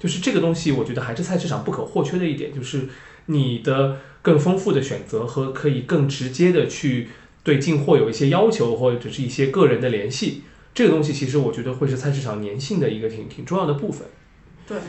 [0.00, 2.88] 就是这个东西，我觉得还是菜市场不可或缺的一点，就是
[3.26, 7.10] 你的更丰富的选择和可以更直接的去
[7.44, 10.42] 对进货有一些要求，或者是一些个人的联系。
[10.74, 14.08] 这个东西其实我觉得会是菜市场粘性的一个挺挺重要的部分。
[14.72, 14.80] 对，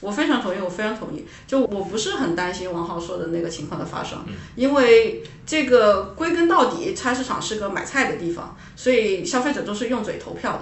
[0.00, 1.26] 我非常同意，我非常同意。
[1.46, 4.18] 就我不是很担心王浩说的那个情况的发生，
[4.54, 10.60] 因为这个归根到底，菜市场是个买菜的地方，所以消费者都是用嘴投票的。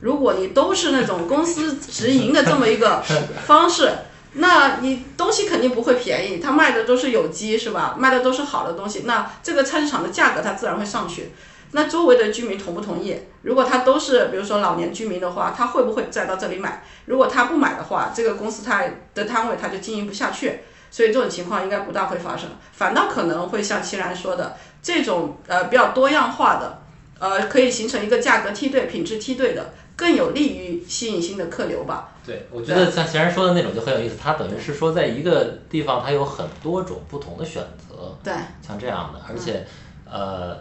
[0.00, 3.02] 如果你都是那种公司直营的这么一个
[3.44, 3.90] 方式，
[4.32, 7.94] 那你东西肯定不会便宜，他卖的都是有机是吧？
[7.98, 11.32] 卖的都是好的东西，那这个菜市场的价格它自然会上去。
[11.76, 13.16] 那周围的居民同不同意？
[13.42, 16.84] 如果他都是比如说老年居民的话，他会不会再到这里买？
[17.06, 20.60] 如果他不买的话，这个公司它的摊位他就经营不下去。
[20.90, 26.78] 所以这种情况应该不大会发生，反倒可能会像齐然说的，这种呃比较多样化的，
[27.18, 32.10] 呃可以形成一个价格梯队、品质梯队的，更有利于吸引新的客流吧。
[32.24, 38.32] 对，我觉得像齐然说的那种就很有意思，它等于是说在一个地方它有很多种不同的选择，对，
[38.64, 39.66] 像这样的，而且
[40.08, 40.56] 呃，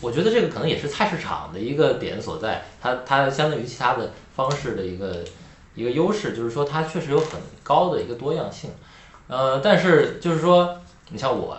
[0.00, 5.24] 我觉得这个可能也是菜市场的一个点所在，它它相对于其他的方式的一个
[5.74, 8.70] 一个优势，就是说它确实有很高的一个多样性。
[9.26, 10.80] 呃，但是就是说，
[11.10, 11.58] 你像我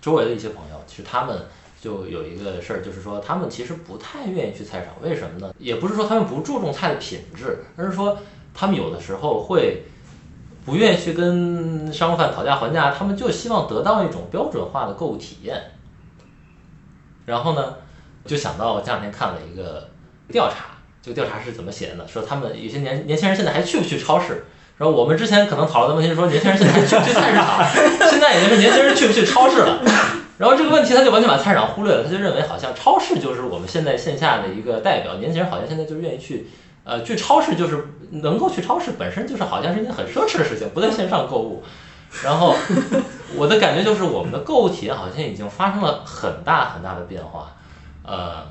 [0.00, 1.38] 周围的一些朋友，其实他们
[1.80, 5.54] 就有一个事儿，就是说他们其实不太愿意去菜场，为什么呢？
[5.58, 8.18] 也不是说他们不注重菜的品质，而是说
[8.54, 9.84] 他们有的时候会
[10.64, 15.62] 不愿意去跟商贩讨价还价，他们就希望得到一种标准化的购物体验。
[17.26, 17.74] 然后呢，
[18.26, 19.88] 就想到我这两天看了一个
[20.32, 22.04] 调查，这个调查是怎么写的呢？
[22.06, 24.44] 说他们有些年年轻人现在还去不去超市？
[24.76, 27.64] 然后我们之前可能讨论的问题是说年轻人现在还去不去菜市场，
[28.10, 29.80] 现在已经是年轻人去不去超市了。
[30.36, 36.48] 然后这个问题他就完全把菜市场忽略了，他就认为好像超市就是我们现在线下的一个代表，年轻人好像现在就愿意去，
[36.82, 41.62] 呃，去超市就是能够去超市本身就是好像是一件很奢侈的事情，不在线上购物。
[42.24, 42.56] 然后
[43.36, 47.52] 我的感觉就是我们的购物体验好像已经发生了很大很大的变化，
[48.02, 48.46] 呃，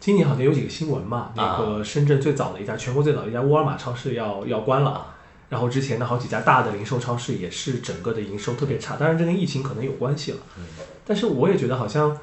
[0.00, 5.06] 今年好像有几个新闻嘛，那啊个深圳最早的一家，全国最早的一家沃尔玛超市要要关了。
[5.48, 10.38] 然后之前的好几家大的零售超市也是整个的营收特别差，当然这跟疫情可能有关系了。
[10.56, 10.62] 嗯
[11.06, 12.16] 但是我也觉得好像，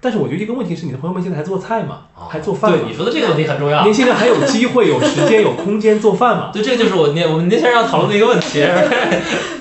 [0.00, 2.04] 但是我觉得一个问题是，你的朋友们现在还做菜吗？
[2.30, 2.78] 还做饭吗？
[2.78, 3.82] 哦对你说的这个问题很重要。
[3.82, 6.48] 年轻人还有机会、有时间、有空间做饭吗？
[6.54, 8.64] 对，这就是我年我们年轻人要讨论的一个问题。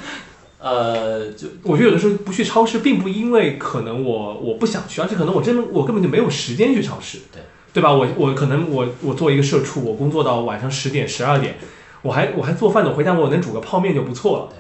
[0.62, 7.42] 呃，就我觉得有的时候不去超市，并不因为可能我我不想去，而且可能我真的我根本就没有时间去超市，对
[7.72, 7.94] 对吧？
[7.94, 11.56] 我我可能我我作为一个社畜，我工作到晚上十点十二点，
[12.02, 14.54] 我还我还做饭呢，我回家我能煮个泡面就不错了。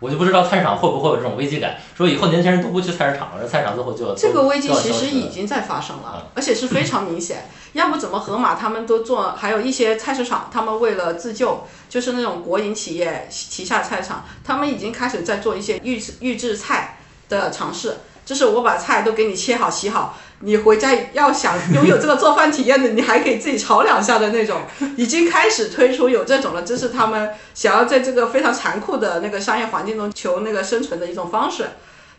[0.00, 7.48] 我就不知道菜市场会不会有这种危机感，说以后年轻人都不去菜市场了，菜市场最后就要这个危机其实已经在发生嗯了，而且是非常明显。
[7.72, 17.98] 要不怎么盒马他们都做，还有一些菜市场，他们为了自救，就是那种国营企业旗下菜场，他们已经开始在做一些预制预制菜的尝试。
[18.28, 24.60] 就是我把菜都给你切好洗好，你回家要想拥有这个做饭体验的，你还可以自己炒两下的那种，
[24.98, 26.62] 已经开始推出有这种了。
[26.62, 31.70] 这是他们想要在这个非常残酷的那个商业环境中求那个生存的一种方式。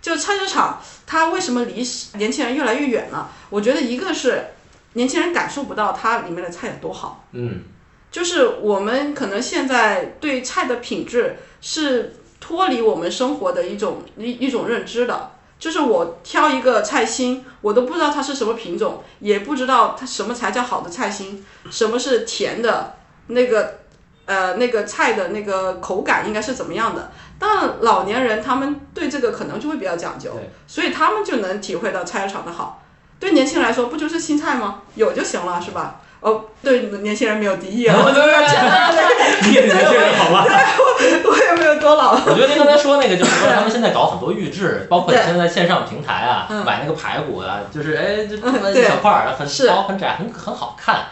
[0.02, 3.30] 就菜市场，它为什么离年轻人越来越远了？
[3.52, 4.46] 我觉得一个是
[4.94, 7.62] 年轻人感受不到它里面的菜有多好，嗯，
[8.10, 15.34] 就是我们可能现在对菜的品质是脱离我们生活的一种一一种认知的。
[15.60, 22.96] 就是我挑一个菜心，我都不知道它是什么品种，也不知道它什么才叫好的菜心，什么是甜的，
[23.28, 23.80] 那个
[24.26, 27.12] 呃那个菜的那个口感应该是怎么样的。
[27.38, 30.32] 但老年人他们对这个可能就会比较讲究，
[30.66, 32.84] 所以他们就能体会到菜市场的好。
[33.20, 34.84] 对年轻人来说，不就是青菜吗？
[34.96, 36.00] 有就行了，是吧？
[36.22, 38.92] 哦，对年轻人没有敌意啊，我都要讲了，
[39.48, 40.46] 你也是年轻人好吧？
[40.46, 42.12] 我也没有多老。
[42.12, 51.06] 我觉得您刚才说那个，就是说他们现在搞很多预制， 包括你现在线上平台啊，嗯买那个排骨啊，就是哎，就这么一小块儿，很是薄、很窄、很很好看。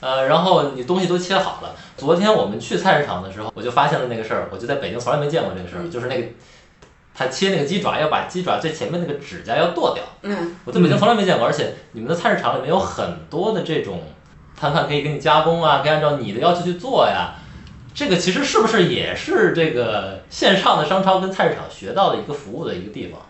[0.00, 1.74] 呃，然后你东西都切好了。
[1.96, 6.28] 昨天我们去菜市场的时候，我就发现了那个事儿，我就在北京从来没见过这个事儿，嗯就是那个
[7.14, 10.02] 他切那个鸡爪要把鸡爪最前面那个指甲要剁掉。
[10.22, 14.02] 嗯，我在北京从来没见过，而且你们的菜市场里面有很多的这种
[14.58, 17.34] 摊贩可以给你加工啊，可以按照你的要求去做呀。
[17.94, 23.20] 这个其实是不是也是这个线上的商超跟菜市场学到的一个服务的一个地方？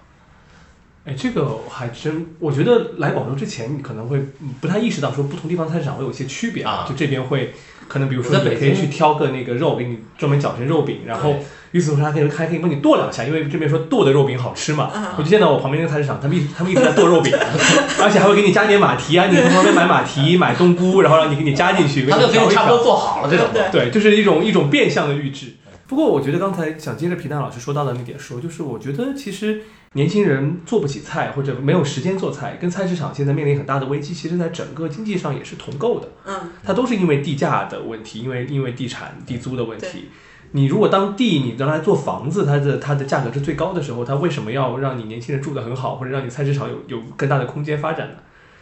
[1.04, 7.52] 哎，这个还真，我觉得来广州之前，你可能会嗯不太意识到说不同地方菜市场会有一些区别啊就这边会
[7.88, 11.42] 可能比如说你可以京去挑个那个肉，给你专门绞成肉饼，然后对
[11.74, 14.92] 与此同时还可以还可以帮你剁两下，因为这边说剁的肉饼好吃嘛。
[14.94, 17.36] 嗯我就见到我旁边那个菜市场，他们一他们一直在剁肉饼，
[18.00, 22.80] 而且还会给你加点马蹄啊，你从旁边买马蹄、买冬菇，然后让你给你加进去，他就给你差不多。
[22.84, 23.70] 做好了这种的。
[23.72, 25.56] 对，就是一种一种变相的预制。
[25.88, 29.62] 不过我觉得刚才想接着皮蛋老师说到的那点说，就是我觉得其实
[29.94, 36.08] 年轻人做不起菜或者没有时间做菜，跟菜市场现在面临很大的危机，其实在整个经济上也是同构的。
[36.24, 40.08] 嗯，它都是因为地价的问题，因为因为地产地租的问对题。
[40.56, 48.14] 你如果当地你将来做房子，它的它的价格是最高的时候，它为什么要让你年轻人住得很好，或者让你菜市场有有更大的空间发展呢？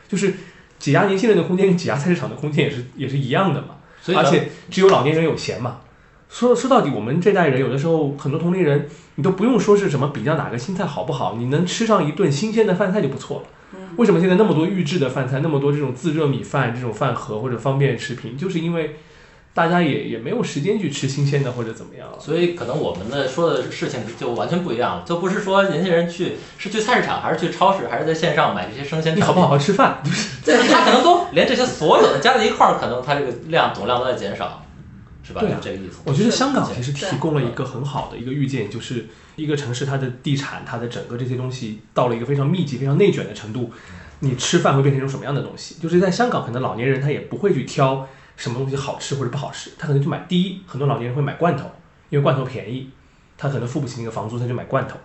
[0.08, 0.32] 就是
[0.78, 3.76] 挤压年轻人的空间挤压菜市场的空间也是 也是一样的嘛。
[4.00, 5.80] 所以而且只有老年人有钱嘛。
[6.30, 13.46] 说说到底，我们这代人有的时候很多同龄人，你都不用说是什么比较哪个新菜好不好，你能吃上一顿新鲜的饭菜就不错了。
[13.96, 18.96] 为什么现在那么多预制的饭菜，那么多这种自热米饭、这种饭盒或者方便食品，就是因为
[19.54, 22.18] 大家也也没有时间去吃新鲜的或者怎么样了。
[22.18, 29.16] 所以可能我们的说的事情就完全不一样了，就不是说年轻人去是去菜市场，还是去超市，还是在线上买这些生鲜。
[29.16, 30.00] 你好不好好吃饭？
[30.04, 34.58] 就是就是他可能都连这些所有的加在一块儿，可能他这个量总量都在减少。
[35.24, 35.40] 是吧？
[35.40, 35.98] 对这个意思。
[36.04, 43.70] 我觉得香港其实提供了一个很好的一个预见，就是一个城市它的地产、它的整个这些东西到了一个非常密集、非常内卷的程度，
[44.18, 45.76] 你吃饭会变成一种什么样的东西？
[45.80, 51.70] 就是在香港，可能老年人他也不会去挑什么东西好吃或者不好吃，他可能就买第一，很多老年人会买罐头，
[52.10, 52.90] 因为罐头便宜，
[53.36, 54.96] 他可能付不起那个房租，他就买罐头。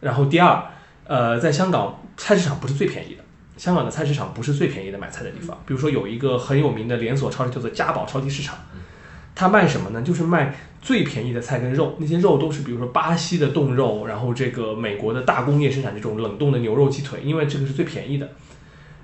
[0.00, 0.62] 然后第二，
[1.06, 3.22] 呃，在香港菜市场不是最便宜的。
[3.56, 8.58] 香港的菜市场不是最便宜的买菜的地方，比如说有一个很有名的连锁超市叫做家宝超级市场，
[9.34, 10.02] 它卖什么呢？
[10.02, 18.28] 就是卖最便宜的菜跟肉，那些肉都是比如说巴西的冻肉，然后这个美国的大工业生产这种冷冻的牛肉、鸡腿，因为这个是最便宜的。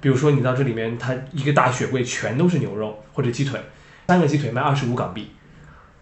[0.01, 3.61] 比如说你到这里面，它一个大雪柜全都是牛肉或者鸡腿，
[4.07, 5.31] 三个鸡腿卖二十五港币，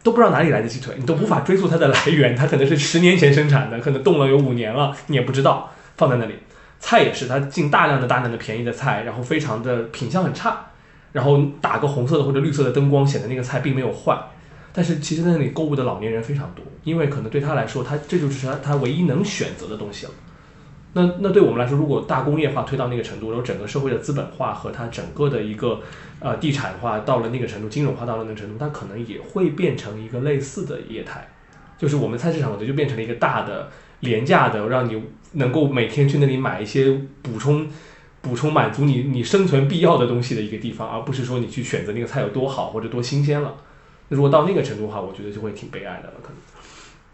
[0.03, 6.35] 都不知道哪里来的鸡腿，你都无法追溯它的来源， 它可能是十年前生产的，可能冻了有五年了，你也不知道，放在那里。
[6.79, 10.67] 菜也是，它进大量的大量的便宜的菜，然后非常的品相很差，
[11.13, 14.19] 然后打个红色的或者绿色的灯光，显得那个菜并没有坏。
[14.75, 20.13] 但是其实在那里购物的老年人非常多，因为可能对他来说，他这就是他他唯一能选择的东西了。
[20.97, 25.83] 那那对我们来说，如果大工业化推到那个程度，然后整个社会的资本化和它整个的一个
[26.21, 31.29] 呃地产化到了那个程度，金融化到了那个程度，它可能也会变成一个类似的业态，
[31.77, 33.69] 就是我们菜市场可能就变成了一个大的
[34.01, 37.69] 廉价的，让你能够每天去那里买一些补充。
[38.23, 43.55] 补充满足你你生存必要的东西的一个地方，而不是说你去选择那个菜有多好或者多新鲜了。
[44.09, 46.37] 那如果到那个程度的话，我觉得就会挺悲哀的了，可能。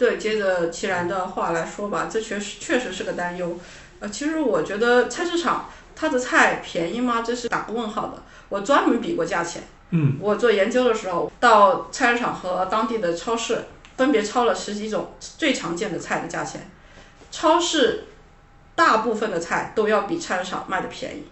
[0.03, 3.57] 对，接着齐然的话来说吧，这确实确实是个担忧。
[4.01, 7.23] 呃，其实我觉得菜市场它的菜便宜吗？
[7.25, 8.21] 这是打个问号的。
[8.49, 9.63] 我专门比过价钱。
[9.91, 10.19] 嗯。
[10.21, 16.69] 我做研究的时候，到菜市场和当地的超市分别抄了十几种最常见的菜的价钱。
[17.31, 18.07] 超市
[18.75, 21.29] 大部分的菜都要比菜市场卖的便宜。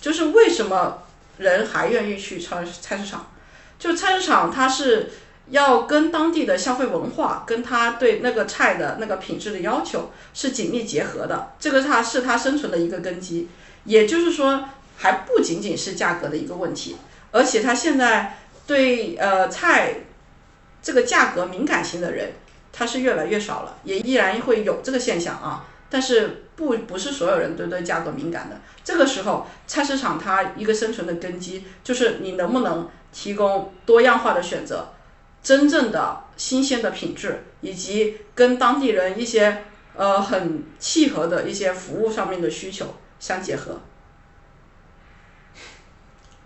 [0.00, 1.02] 就是为什么
[1.38, 3.32] 人还愿意去超菜市场？
[3.80, 5.10] 就菜市场它是。
[5.50, 13.48] 要跟当地的消费文化，跟他对那个菜的那个品质的要求是紧密结合的，这个它是它生存的一个根基。
[13.84, 14.68] 也就是说，
[14.98, 16.96] 还不仅仅是价格的一个问题，
[17.30, 20.00] 而且它现在对呃菜
[20.82, 22.32] 这个价格敏感型的人，
[22.70, 25.66] 它是越来越少了，也依然会有这个现象啊。
[25.88, 28.60] 但是不不是所有人都对价格敏感的。
[28.84, 34.92] 这个时候，菜市场它一个生存的根基就是你能不能提供多样化的选择。
[35.48, 39.62] 真正的新鲜的品质，以及跟当地人一些
[39.96, 43.80] 呃很契合的一些服务上面的需求相结合。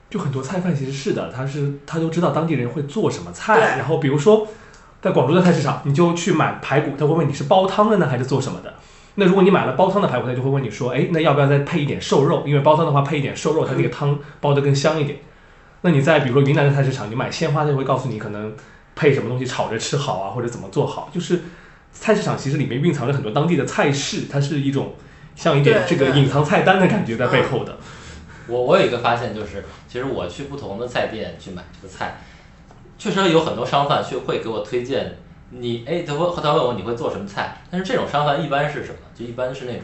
[0.08, 4.46] 就很多菜贩其实是的，他是他都知道当地人会做什么菜，然后比如说
[5.00, 8.72] 在广州的菜市场，你就去买排骨，他会问你是煲汤的呢还是做什么的。
[9.16, 12.44] 那如果你买了煲汤的排骨，他就会问你说，哎，那要不要再配一点瘦肉？
[12.46, 15.18] 因为煲汤的话配一点瘦肉，它那个汤煲得更香一点。
[15.80, 18.54] 那你在比如说云南的菜市场，你买鲜花，他就会告诉你可能。
[18.94, 21.10] 配什么东西炒着吃好啊，或者怎么做好？
[21.12, 21.40] 就是
[21.92, 24.94] 菜市场其实里面蕴藏着很多当地的菜式，它是一种
[25.34, 27.76] 像一点这个隐藏菜单的感觉在背后的。
[28.48, 32.20] 我我有一个发现，就是其实我去不同的菜店去买这个菜，
[32.98, 35.16] 确实有很多商贩去会给我推荐
[35.50, 37.56] 你，哎，他问他问我你会做什么菜？
[37.70, 38.98] 但是这种商贩一般是什么？
[39.14, 39.82] 就一般是那种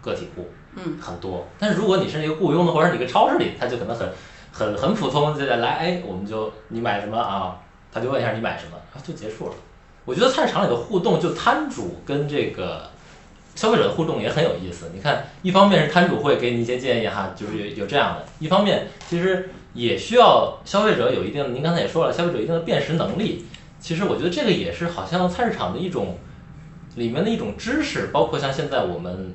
[0.00, 1.46] 个体户，嗯，很多。
[1.58, 4.08] 但是如果你是那个雇佣的，或者你个超市里，他就可能很
[4.50, 7.58] 很很普通，就来，哎，我们就你买什么啊？
[7.98, 9.54] 他就问一下你买什么，然后就结束了。
[10.04, 12.88] 我觉得菜市场里的互动，就摊主跟这个
[13.54, 14.90] 消费者的互动也很有意思。
[14.94, 23.44] 你看，一方面是摊主会给你一些建议哈，就是有有这样的；一方面其实也需要消费者有一定，您刚才也说了，消费者一定的辨识能力。
[23.80, 26.16] 其实我觉得这个也是好像菜市场的一种
[26.94, 29.34] 里面的一种知识，包括像现在我们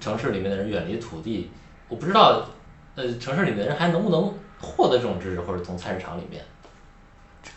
[0.00, 1.50] 城市里面的人远离土地，
[1.88, 2.48] 我不知道
[2.96, 6.42] 呃城市里面的人还能不能获得这种知识，或者从菜市场里面。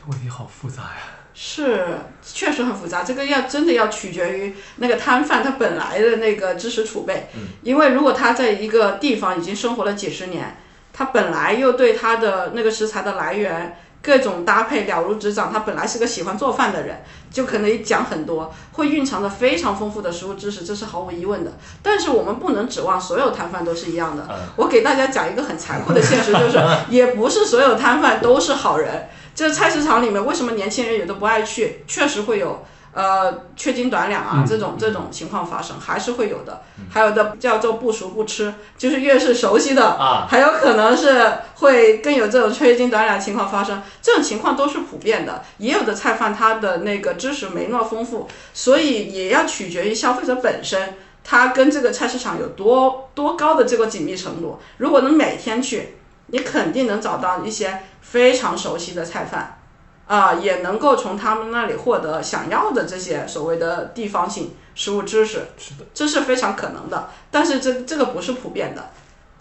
[0.03, 0.99] 这问题好复杂呀！
[1.33, 3.03] 是，确实很复杂。
[3.03, 7.29] 这个要真的要取决于那个摊贩他本来的那个知识储备。
[7.35, 7.47] 嗯。
[7.61, 10.57] 因为如果他在一个地方已经生活了几十年，
[10.91, 17.01] 他本来又对他的那个食材的来源、各种搭配了如指掌，他本来是个喜欢做饭的人，
[17.31, 21.53] 就可能讲很多，会蕴藏着非常丰富的食物知识，这是毫无疑问的。
[21.81, 24.27] 但是我们不能指望所有摊贩都是一样的。
[24.57, 26.59] 我给大家讲一个很残酷的现实，就是
[26.91, 29.07] 也不是所有摊贩都是好人。
[29.35, 31.83] 这菜市场里面为什么年轻人有的不爱去？
[31.87, 32.63] 确实会有，
[32.93, 36.61] 呃，缺斤短两啊，这种这种情况发生，还是会有的。
[36.91, 43.81] 还有的叫做不熟不吃，就是越是熟悉的啊，还有可能是会更有这种缺斤短两情况发生。
[44.01, 45.43] 这种情况都是普遍的。
[45.57, 54.59] 也有的菜贩他的那个知识没那么丰富，所以也要取决于消费者本身，他跟这个菜市场有多多高的这个紧密程度。
[54.77, 55.95] 如果能每天去，
[56.33, 57.79] 你肯定能找到一些。
[58.13, 59.57] 非常熟悉的菜贩，
[60.05, 67.09] 啊、也能够从他们那里获得想要的这些所谓的地方性食物知识，是的，这是非常可能的。
[67.31, 68.91] 但是这这个不是普遍的，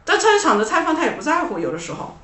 [0.06, 2.16] 但菜市场的菜贩他也不在乎，有的时候。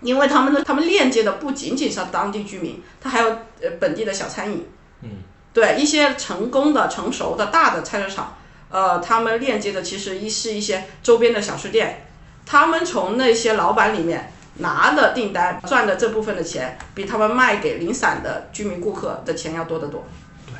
[0.00, 3.28] 因为他们的他们链接的不仅仅是当地居民，他还有
[3.60, 4.66] 呃本地的小餐饮，
[5.02, 5.10] 嗯，
[5.52, 8.36] 对一些成功的、成熟的大的菜市场，
[8.70, 12.06] 呃，他们链接的其实一是一些周边的小吃店，
[12.46, 20.06] 他们从那些老板里面拿的订单赚的这部分的钱，比他们卖给零散的居民顾客的钱要多得多。
[20.46, 20.54] 对，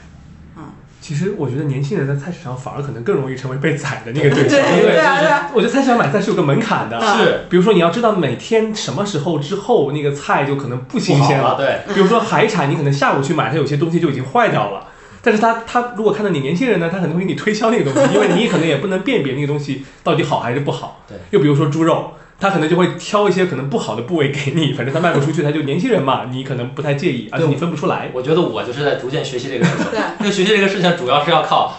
[0.57, 0.65] 嗯。
[1.01, 11.95] 其实我觉得年轻人在菜市场反而可能更容易成为被宰的那个对象，对因为对我觉得菜市场买菜是有个门槛的，是比如说你要知道每天什么时候之后那个菜就可能不新鲜了对。
[11.95, 14.89] 比如说海产，你可能下午去买，它有些东西就已经坏掉了。
[15.27, 21.03] 但是他他如果看到你年轻人呢，他可能会给你推销那个东西， 因为你可能也不能辨别那个东西到底好还是不好。
[21.09, 28.09] 对又比如说猪肉，他可能就会挑一些可能不好的部位给你，反正他卖不出去，他就年轻人嘛，你可能不太介意，而且你分不出来。
[28.13, 29.87] 我觉得我就是在逐渐学习这个事情。
[29.91, 31.77] 对这个学习这个事情主要是要靠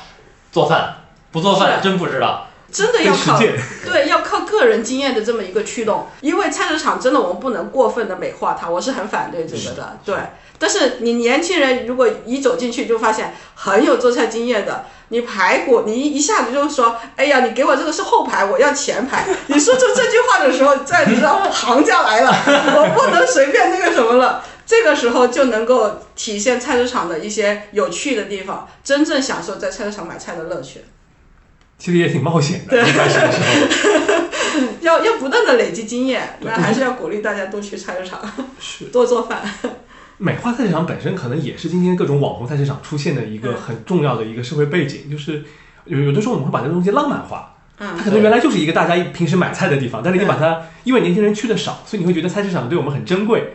[0.52, 0.95] 做饭，
[1.32, 2.47] 不做饭真不知道。
[2.72, 3.39] 真的要靠
[3.86, 9.97] 对要靠个人经验的这么一个驱动，因为菜市场真的我们不能过分的美化它，我是很反对这个的。
[10.03, 10.15] 对，
[10.59, 19.26] 但是你年轻人如果一走进去就发现很有做菜经验的，你排骨你一下子就说，哎呀，你给我这个是后排，我要前排。
[19.47, 22.32] 你说出这句话的时候，在你知道行家来了，
[22.76, 24.43] 我不能随便那个什么了。
[24.65, 30.84] 这个时候就能够体现菜市场的一些有趣的地方，真正享受在菜市场买菜的乐趣。
[31.78, 33.47] 其实也挺冒险的，一开始的时候。
[34.82, 38.19] 要要不断的累积经验，那还是要鼓励大家多去菜市场，
[38.59, 39.41] 是多做饭。
[40.17, 45.43] 美化菜市场本身可能也是今天各种网红菜市场出现的一个嗯很重要的一个社会背景，就是
[45.86, 47.53] 有有的时候我们会把这个东西浪漫化。
[47.78, 53.53] 它嗯，可能原来就是一个大家平时买菜的地方，但是你把它，因为年轻人去的少，所以你会觉得菜市场对我们很珍贵。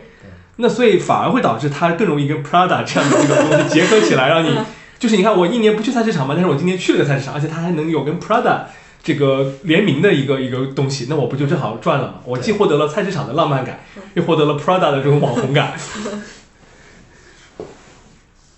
[0.55, 4.55] 那所以反而会导致它更容易跟 Prada 这样的一个东西结合起来，让你
[5.03, 8.67] 就是你看我一年不去菜市场嘛，但是我今年去了个菜市场，而且它还能有跟 Prada
[9.03, 12.21] 这个联名的一个一个东西，那我不就正好赚了嘛？
[12.23, 13.81] 我既获得了菜市场的浪漫感，
[14.13, 15.77] 又获得了 Prada 的这种网红感。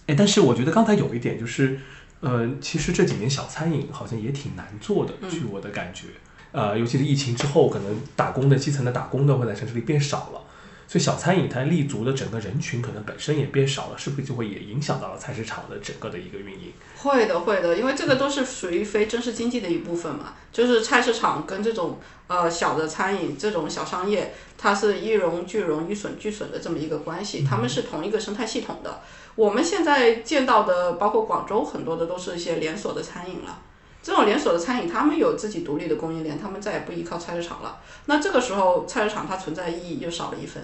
[0.05, 1.79] 哎，但是我觉得刚才有一点就是，
[2.19, 6.09] 呃，其实这几年小餐饮好像也挺难做的，据我的感觉，
[6.51, 10.41] 呃，尤其是疫情之后，可能打工的基层的打工的会在城市里变少了，
[10.87, 16.71] 所以小餐饮它立足的整个人群可能本身也变少了，是不是就会也影响到了菜市场的整个的一个运营？
[16.97, 29.01] 会的会的，因为这个都是属于非正式经济的一部分嘛，就是菜市场跟这种呃小的餐饮这种小商业，它是一荣俱荣、一损俱损的这么一个关系，他们是同一个生态系统的。
[29.35, 33.59] 我们现在见到的，包括广州很多的都是一些连锁的餐饮了。
[34.05, 37.81] 这种连锁的餐饮，他们有自己独立的供应链，他们再也不依靠菜市场了。
[38.05, 40.63] 那这个时候，菜市场它存在意义又少了一分，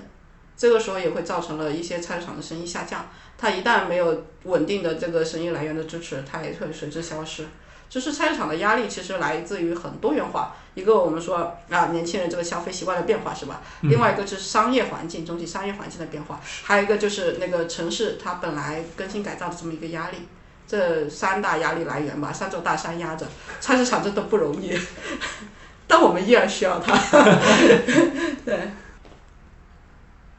[0.56, 3.08] 这个时候也会造成了一些菜市场的生意下降。
[3.40, 7.48] 它一旦没有稳定的这个生意来源的支持，它也会随之消失。
[7.90, 13.64] 就是菜市场的压力其实来自于很多元化，一个我们说啊年轻人这个消费习惯的变化是吧？
[13.82, 20.18] 另外一个就是商业环境，总体商业环境的变化，还有一个就是那个城市它本来更新改造的这么一个压力。
[20.72, 23.26] 这三大压力来源吧，三座大山压着，
[23.60, 24.72] 菜市场真的不容易，
[25.86, 26.98] 但我们依然需要它。
[28.46, 28.58] 对。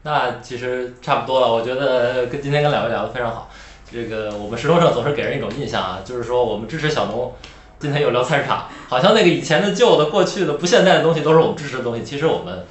[0.01, 3.51] 那其实差不多了，我觉得跟今天跟两位聊得非常好。
[3.91, 7.31] 这个我们石头上总是给人一种印象啊，就是说我们支持小农。
[7.77, 12.03] 今天又聊菜市场，好像那个以前的、旧的、过去的、不现在的东西都是我们支持的东西。
[12.03, 12.65] 其实我们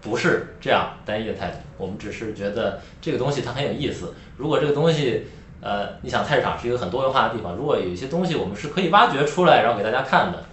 [0.00, 4.14] 不是这样单一的态度，我们只是觉得这个东西它很有意思。
[4.36, 5.26] 如果这个东西，
[5.60, 10.44] 呃，你想菜市场是一个很多元化的地方，如果有一些东西我们是可以挖掘出来，然后给大家看的，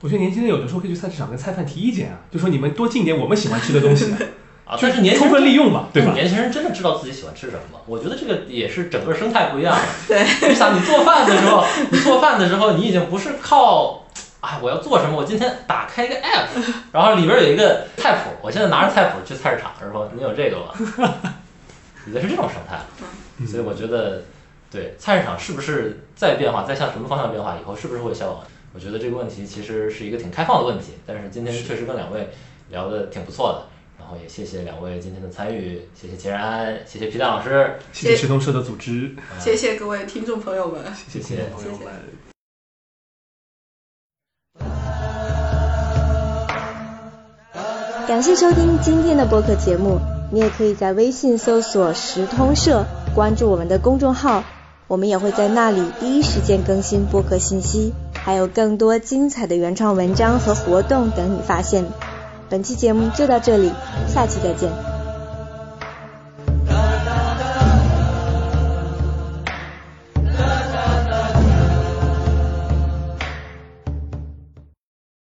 [0.00, 4.12] 我觉得年轻人有的时候可以去菜市场跟菜贩提意见啊，就说你们多进点我们喜欢吃的东西
[4.64, 6.12] 啊，但是年轻充分利用嘛，对吧？
[6.12, 7.80] 年轻人真的知道自己喜欢吃什么吗？
[7.86, 9.82] 我觉得这个也是整个生态不一样了。
[10.06, 14.06] 对， 你想你做饭的时候，你做饭的时候，你已经不是靠，
[14.40, 15.16] 啊，我要做什么？
[15.16, 16.46] 我今天打开一个 app，
[16.92, 20.08] 然后里边有一个菜谱，我现在拿着菜谱去菜市场，是吧？
[20.14, 21.12] 你有这个吗？
[22.04, 22.86] 你的是这种生态了。
[23.46, 24.22] 所以我觉得，
[24.72, 28.42] 对菜市场是不是在变化，在向什么方向变化，以后是不是会消亡？
[28.72, 30.94] 我觉得这个问题其实是一个挺开放的问题。
[31.06, 32.30] 但是今天确实跟两位
[32.70, 33.66] 聊的挺不错的。
[33.98, 40.82] 然后也谢谢两位今天的参与，谢谢钱然，谢谢皮蛋老师，谢谢石通社的组织，谢谢各位听众朋友们。
[41.08, 41.92] 谢谢朋友们。
[48.08, 50.00] 感谢收听今天的播客节目，
[50.32, 54.42] 你也可以在微信搜索“时通社”，关注我们的公众号，
[54.88, 61.86] 我们也会在那里第一时间更新播客信息，还有更多精彩的原创文章和活动等你发现。
[62.50, 63.72] 本期节目就到这里，
[64.06, 64.91] 下期再见。